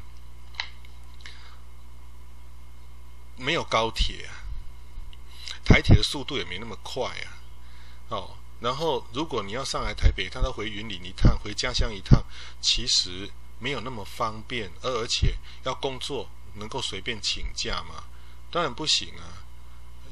[3.36, 4.28] 没有高铁，
[5.66, 7.28] 台铁的速度也没那么快啊，
[8.08, 8.36] 哦。
[8.60, 12.24] 然后，如果你要上来台北，他到回云林一趟，回家乡一趟，
[12.58, 14.72] 其实没有那么方便。
[14.80, 18.04] 而而且要工作，能够随便请假吗？
[18.50, 19.44] 当然不行啊，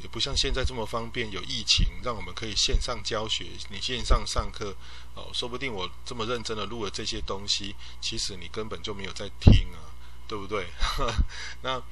[0.02, 1.30] 也不像现在这么方便。
[1.30, 4.76] 有疫情，让我们可以线上教学，你线上上课，
[5.14, 9.88] 哦，说不定我这么认真的录了这些东西，其实你根本就没有在听啊，
[10.28, 10.66] 对不对？
[11.64, 11.82] 那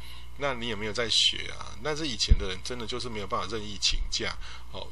[0.42, 1.70] 那你也没有在学啊？
[1.84, 4.36] 但是以前的人真的就是没有办法任意请假，
[4.72, 4.88] 哦。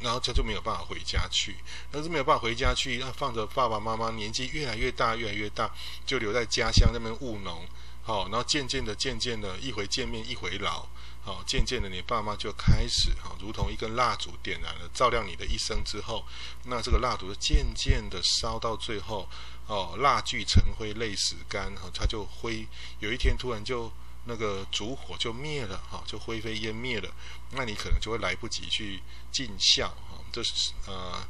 [0.00, 1.56] 然后他就没有办法回家去，
[1.90, 5.70] 但是没有办法回家去，那放着爸爸妈妈年纪越来越大，越来越大，
[6.04, 7.64] 就留在家乡那边务农，
[8.02, 10.88] 好，然后渐渐的，渐渐的，一回见面一回老，
[11.22, 16.26] 好，渐渐的，你爸妈就开始，哈，如同一根蜡烛点燃了，照亮你的一生之后，
[16.64, 19.26] 那这个蜡烛就渐渐的烧到最后，
[19.68, 22.66] 哦，蜡炬成灰泪始干，哈，它就灰，
[22.98, 23.90] 有一天突然就。
[24.26, 27.10] 那个烛火就灭了哈，就灰飞烟灭了，
[27.52, 31.26] 那你可能就会来不及去尽孝哈，这是呃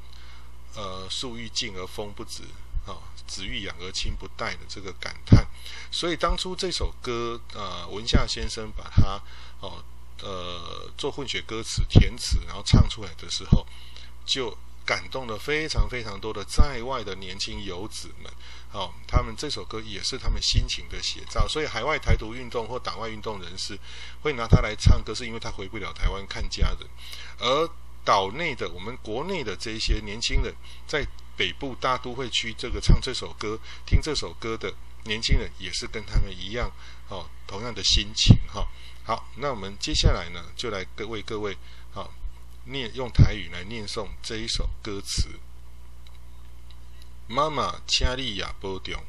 [0.74, 2.42] 呃树欲静而风不止
[2.86, 5.46] 啊，子欲养而亲不待的这个感叹。
[5.90, 9.20] 所以当初这首歌呃文夏先生把它
[9.60, 9.82] 哦
[10.22, 13.66] 呃做混血歌词填词，然后唱出来的时候，
[14.24, 18.32] 就感动了非常非常多的在外的年轻游子们。
[18.74, 23.78] 哦，他们这首歌也是他们心情的写照，所以海外台独运动或党外运动人士
[24.20, 26.88] 会拿它来唱歌，是因为他回不了台湾看家人。
[27.38, 27.70] 而
[28.04, 30.52] 岛内的我们国内的这一些年轻人，
[30.88, 31.06] 在
[31.36, 33.56] 北部大都会区这个唱这首歌、
[33.86, 36.68] 听这首歌的年轻人，也是跟他们一样，
[37.08, 38.66] 哦，同样的心情哈、哦。
[39.04, 41.56] 好，那我们接下来呢，就来各位各位，
[41.92, 42.10] 好、哦，
[42.64, 45.28] 念用台语来念诵这一首歌词。
[47.26, 49.02] 妈妈，请你也保重。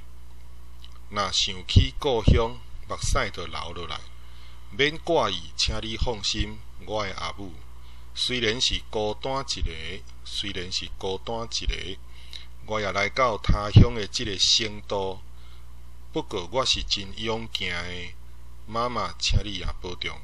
[1.10, 2.58] 若想起故乡，
[2.88, 4.00] 目屎就流落来。
[4.72, 7.52] 免挂意，请你放心，我的阿母
[8.14, 11.98] 虽然是孤单一个，虽然是孤单一个，
[12.66, 15.20] 我也来到他乡的即个圣都。
[16.14, 18.14] 不过我是真勇敢的。
[18.66, 20.18] 妈妈，请你也保重。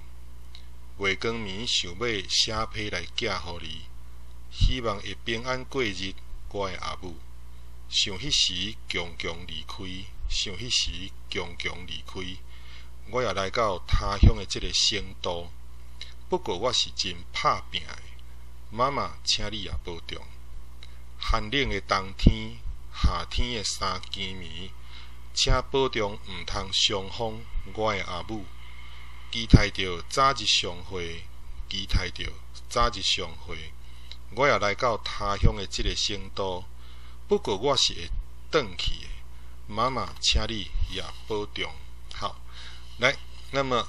[1.00, 3.32] 月光暝想要写批来寄予
[3.62, 3.82] 你，
[4.50, 6.14] 希望会平安过日。
[6.50, 7.16] 我的阿母。
[7.92, 9.84] 想迄时强强离开，
[10.30, 12.22] 想迄时强强离开，
[13.10, 15.50] 我也来到他乡的这个圣都。
[16.30, 18.00] 不过我是真拍拼的，
[18.70, 20.26] 妈妈，请你也保重。
[21.20, 22.60] 寒冷的冬天，
[22.96, 24.72] 夏天的三更暝，
[25.34, 27.44] 请保重，毋通伤风。
[27.74, 28.46] 我的阿母，
[29.34, 31.26] 期待着早日相会，
[31.70, 32.32] 期待着
[32.70, 33.74] 早日相会，
[34.34, 36.64] 我也来到他乡的这个圣都。
[37.32, 38.10] 不过我是会
[38.52, 39.08] 转去的，
[39.66, 41.72] 妈妈，请你也保重。
[42.14, 42.36] 好，
[43.00, 43.16] 来，
[43.52, 43.88] 那么，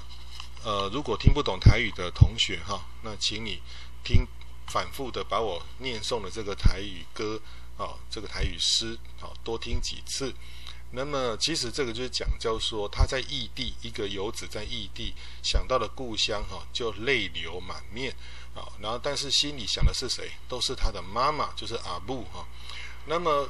[0.63, 3.61] 呃，如果听不懂台语的同学哈，那请你
[4.01, 4.25] 听
[4.67, 7.37] 反复的把我念诵的这个台语歌
[7.77, 10.33] 啊，这个台语诗啊，多听几次。
[10.91, 15.13] 那么，其实这个就是讲，就是说他在异地，一个游子在异地
[15.43, 18.15] 想到了故乡哈，就泪流满面
[18.55, 18.71] 啊。
[18.79, 20.31] 然后，但是心里想的是谁？
[20.47, 22.47] 都是他的妈妈，就是阿布哈。
[23.05, 23.49] 那么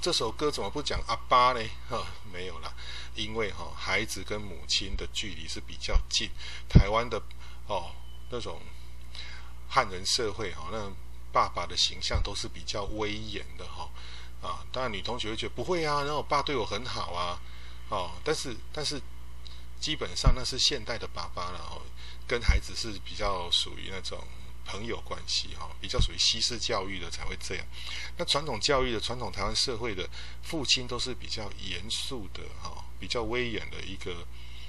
[0.00, 1.60] 这首歌怎么不讲阿爸呢？
[1.88, 2.72] 哈，没有啦，
[3.14, 6.30] 因为哈孩子跟母亲的距离是比较近。
[6.68, 7.20] 台湾的
[7.66, 7.92] 哦
[8.30, 8.60] 那种
[9.68, 10.90] 汉人社会哈，那
[11.32, 13.88] 爸爸的形象都是比较威严的哈
[14.42, 14.64] 啊。
[14.70, 17.40] 当然女同学会觉得不会啊，然后我爸对我很好啊，
[17.88, 19.00] 哦，但是但是
[19.80, 21.82] 基本上那是现代的爸爸了哦，
[22.26, 24.18] 跟孩子是比较属于那种。
[24.70, 27.66] 朋友关系哈，比较属于西式教育的才会这样。
[28.16, 30.08] 那传统教育的传统台湾社会的
[30.44, 34.24] 父亲都是比较严肃的哈，比较威严的一个，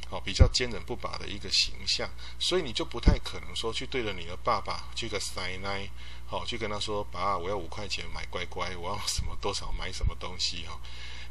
[0.10, 2.10] 哦，比较坚韧不拔的一个形象。
[2.40, 5.88] 所以你就不太可能说去对着你的爸爸去个塞奶，
[6.26, 10.80] 好去跟他说，爸，我要五块钱买乖乖，我要什么多少买什么东西哈。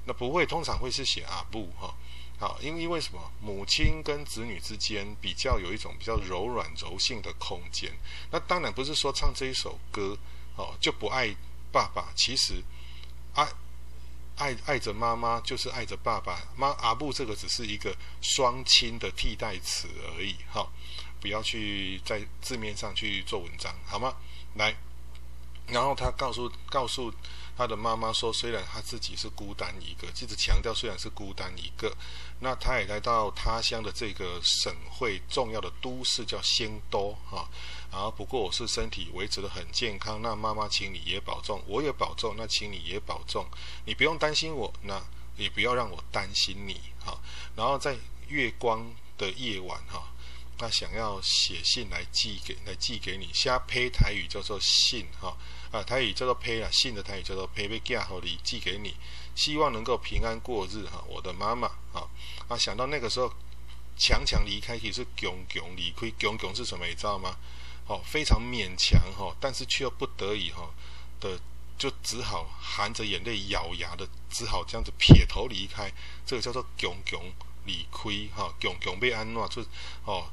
[0.04, 1.94] 那不会，通常会是写阿布哈。
[2.40, 3.20] 好，因为因为什么？
[3.38, 7.92] 母亲跟子女之间比较有一种比较柔软柔性的空间。
[8.30, 10.16] 那当然不是说唱这一首歌
[10.56, 11.36] 哦就不爱
[11.70, 12.10] 爸爸。
[12.16, 12.64] 其实
[13.34, 13.46] 爱
[14.36, 16.40] 爱爱着妈妈就是爱着爸爸。
[16.56, 19.86] 妈阿布这个只是一个双亲的替代词
[20.16, 20.34] 而已。
[20.50, 20.66] 哈、
[21.20, 24.16] 不要去在字面上去做文章，好吗？
[24.54, 24.74] 来，
[25.66, 27.12] 然后他告诉告诉。
[27.56, 31.94] 他的妈妈说：“虽然他自己是孤单一个，一直强调虽然是孤单一个，
[32.40, 37.46] 那他也来到他乡的这个省会重要的都市叫仙都哈。
[37.92, 43.46] 然后不过我是身体维持得很健康，那妈妈请你也保重，我也保重，那请你也保重，
[43.84, 45.02] 你不用担心我，那
[45.36, 47.20] 也不要让我担心你哈。
[47.54, 47.94] 然后在
[48.28, 50.08] 月光的夜晚哈，
[50.56, 55.36] 他想要写信来寄给来寄给你，瞎胚台语叫做信哈。”
[55.72, 58.96] 啊，台语叫做胚啊，信的台语叫做胚，被寄好礼寄给你，
[59.36, 61.04] 希望能够平安过日哈。
[61.06, 62.02] 我的妈妈啊，
[62.48, 63.32] 啊，想到那个时候
[63.96, 66.84] 强强离开，其实是强强离开，强强是什么？
[66.86, 67.36] 你知道吗？
[67.86, 70.68] 哦，非常勉强哈，但是却又不得已哈
[71.20, 71.38] 的，
[71.78, 75.92] 就只好含着眼泪咬牙的，只好这样子撇头离开。
[76.26, 77.20] 这个叫做强强
[77.64, 79.62] 离开哈，强强被安诺就
[80.04, 80.28] 哦。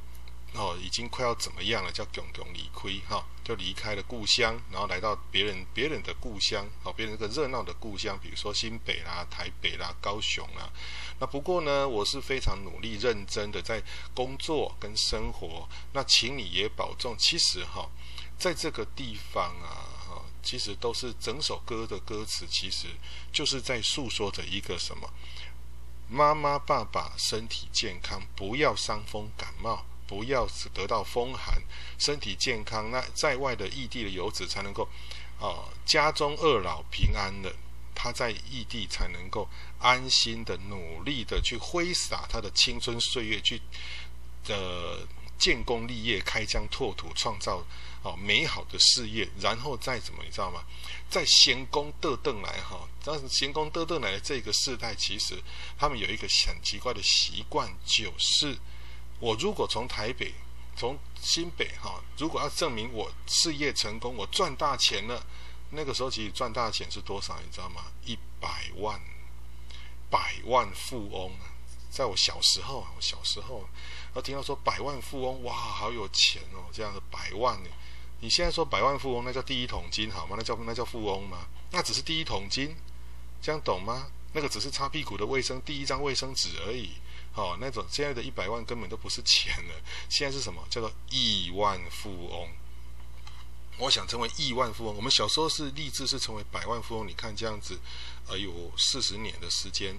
[0.57, 1.91] 哦，已经快要怎么样了？
[1.91, 10.67] 叫囧囧离亏哈，就离开了故乡，然后来到别人别人的故乡，哦，别人这个热闹的故乡，比如说新北啦、台北啦、高雄啦。
[11.19, 13.81] 那不过呢，我是非常努力认真的在
[14.15, 15.69] 工作跟生活。
[15.93, 17.15] 那请你也保重。
[17.17, 17.87] 其实哈，
[18.39, 22.87] 在这个地方啊，哈，其实都是整首歌的歌词，其实
[23.31, 25.07] 就是在诉说着一个什么：
[26.09, 29.85] 妈妈、爸爸身体健康，不要伤风感冒。
[30.07, 31.61] 不要得到风寒，
[31.99, 34.87] 身体健康，那在外的异地的游子才能够，
[35.39, 37.53] 啊、家中二老平安的，
[37.93, 39.47] 他在异地才能够
[39.79, 43.61] 安心的、努力的去挥洒他的青春岁月，去，
[44.47, 45.05] 呃，
[45.37, 47.63] 建功立业、开疆拓土、创造
[48.01, 50.63] 哦美好的事业，然后再怎么你知道吗？
[51.09, 55.41] 在闲工得邓来哈，但是闲工得邓来的这个世代，其实
[55.77, 58.57] 他们有一个很奇怪的习惯，就是
[59.19, 60.33] 我如果从台北、
[60.75, 65.25] 从新北哈，如果要证明我事业成功，我赚大钱了，
[65.71, 67.35] 那个时候其实赚大钱是多少？
[67.43, 67.85] 你知道吗？
[68.05, 69.01] 一百万，
[70.09, 71.31] 百万富翁。
[71.89, 73.67] 在我小时候啊，我小时候，
[74.13, 77.69] 我听到说百万富翁，哇，好有钱哦，这样的百万呢。
[78.19, 80.35] 你现在说百万富翁，那叫第一桶金好吗？
[80.37, 81.47] 那叫那叫富翁吗？
[81.71, 82.75] 那只是第一桶金，
[83.41, 84.07] 这样懂吗？
[84.33, 86.91] 那个只是擦屁股的卫生第一张卫生纸而已。
[87.37, 89.75] 哦，那种现在的一百万根本都不是钱了，
[90.09, 90.61] 现在是什么？
[90.71, 92.49] 叫做亿万富翁。
[93.77, 94.95] 我想成为亿万富翁。
[94.95, 97.07] 我们小时候是立志是成为百万富翁。
[97.07, 97.79] 你看这样子，
[98.27, 99.95] 呃，有四十年的时间。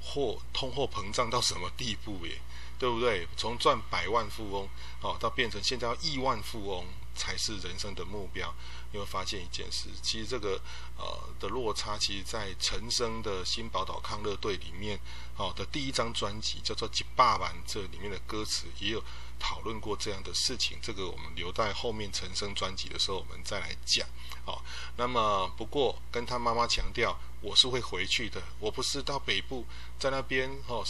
[0.00, 2.40] 货通货膨胀到什么地步耶？
[2.78, 3.28] 对不对？
[3.36, 4.68] 从赚百万富翁
[5.02, 8.52] 哦，到变成现在要亿万富翁才是人生的目标。
[8.92, 10.60] 你会发现一件事，其实这个
[10.98, 11.04] 呃
[11.40, 15.00] 的落差，其实，在陈升的新宝岛康乐队里面
[15.36, 19.02] 哦的第一张专辑叫做《几霸版》，这里面的歌词也有
[19.38, 20.78] 讨论过这样的事情。
[20.82, 24.06] 这个我们留在后面陈升专辑的时候，我们再来讲。
[24.44, 24.62] 好、哦，
[24.96, 29.64] 那么不过跟他妈妈强调，我是会回去的，我不是到北部
[29.98, 30.84] 在那边哦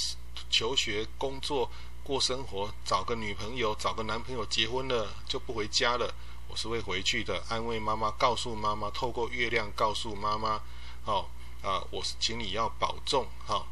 [0.50, 1.70] 求学、工作、
[2.02, 6.12] 过生活，找个女朋友、找个男朋友，结婚了就不回家了。
[6.52, 10.60] 我是会回去的，安慰妈妈，告诉妈妈，透过月亮告诉妈妈，
[11.06, 11.26] 哦
[11.62, 13.66] 啊、我是请你要保重哈。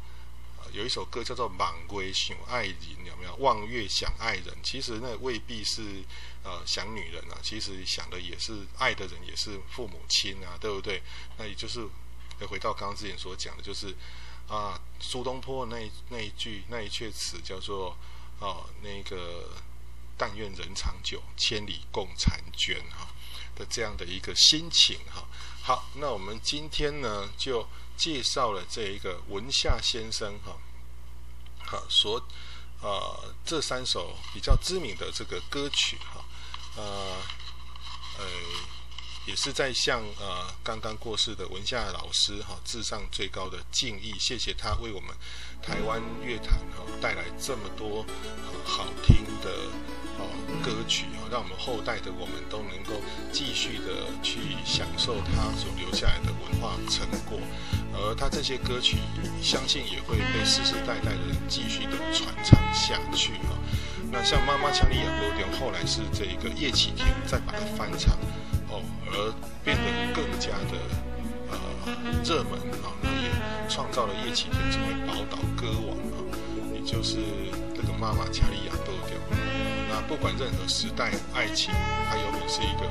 [0.73, 2.75] 有一首歌叫做《满归想爱人》，
[3.05, 3.35] 有没有？
[3.35, 6.03] 望月想爱人，其实那未必是
[6.43, 11.03] 呃想女人啊，其实想的也是爱的人，也是父母亲啊，对不对？
[11.37, 11.87] 那也就是
[12.49, 13.95] 回到刚刚之前所讲的，就是
[14.47, 17.95] 啊，苏东坡那那一句那一阙词叫做
[18.39, 19.51] 啊，那个
[20.21, 23.07] 但愿人长久，千里共婵娟哈
[23.55, 25.25] 的这样的一个心情哈。
[25.63, 27.67] 好，那我们今天呢就。
[27.97, 30.57] 介绍了这一个文夏先生哈，
[31.67, 32.19] 好所
[32.81, 36.25] 呃这三首比较知名的这个歌曲哈，
[36.77, 36.83] 呃
[38.17, 38.25] 呃
[39.25, 45.09] 也是在向呃刚刚过世的文夏老师哈致上最高的敬意，谢谢他为我们
[45.61, 48.05] 台湾乐坛哈带来这么多
[48.63, 49.49] 好听的。
[50.61, 53.01] 歌曲啊，让我们后代的我们都能够
[53.31, 57.39] 继续的去享受他所留下来的文化成果，
[57.95, 58.97] 而他这些歌曲，
[59.41, 63.57] 相信也会被世世代代的人继续的传唱下去啊。
[64.11, 68.15] 那像《妈妈腔里养多点》，后来是这个叶启田再把它翻唱，
[69.11, 69.33] 而
[69.63, 70.77] 变得更加的
[71.51, 71.57] 呃
[72.23, 72.53] 热门
[72.83, 73.29] 啊，那也
[73.69, 76.17] 创造了叶启田成为宝岛歌王啊，
[76.73, 77.17] 也就是
[77.75, 79.19] 这个《妈妈腔里养多点》。
[79.89, 81.73] 那不管任何时代，爱情
[82.09, 82.87] 它永远是一个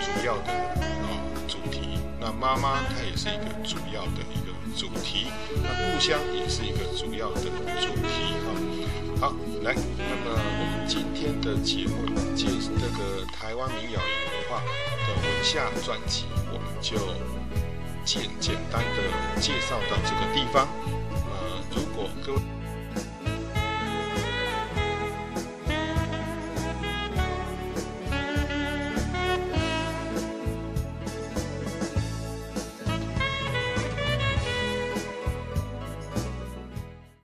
[0.00, 1.10] 主要的啊
[1.48, 1.98] 主题。
[2.20, 5.26] 那妈妈她也是一个主要的一个主题。
[5.62, 7.40] 那故乡也是一个主要的
[7.80, 8.48] 主题啊。
[9.20, 16.98] 好，来，那么我们今天的节目介这个台湾民谣与文化的文夏专辑，我们就
[18.04, 20.68] 简简单的介绍到这个地方。
[21.10, 22.38] 呃，如果各位。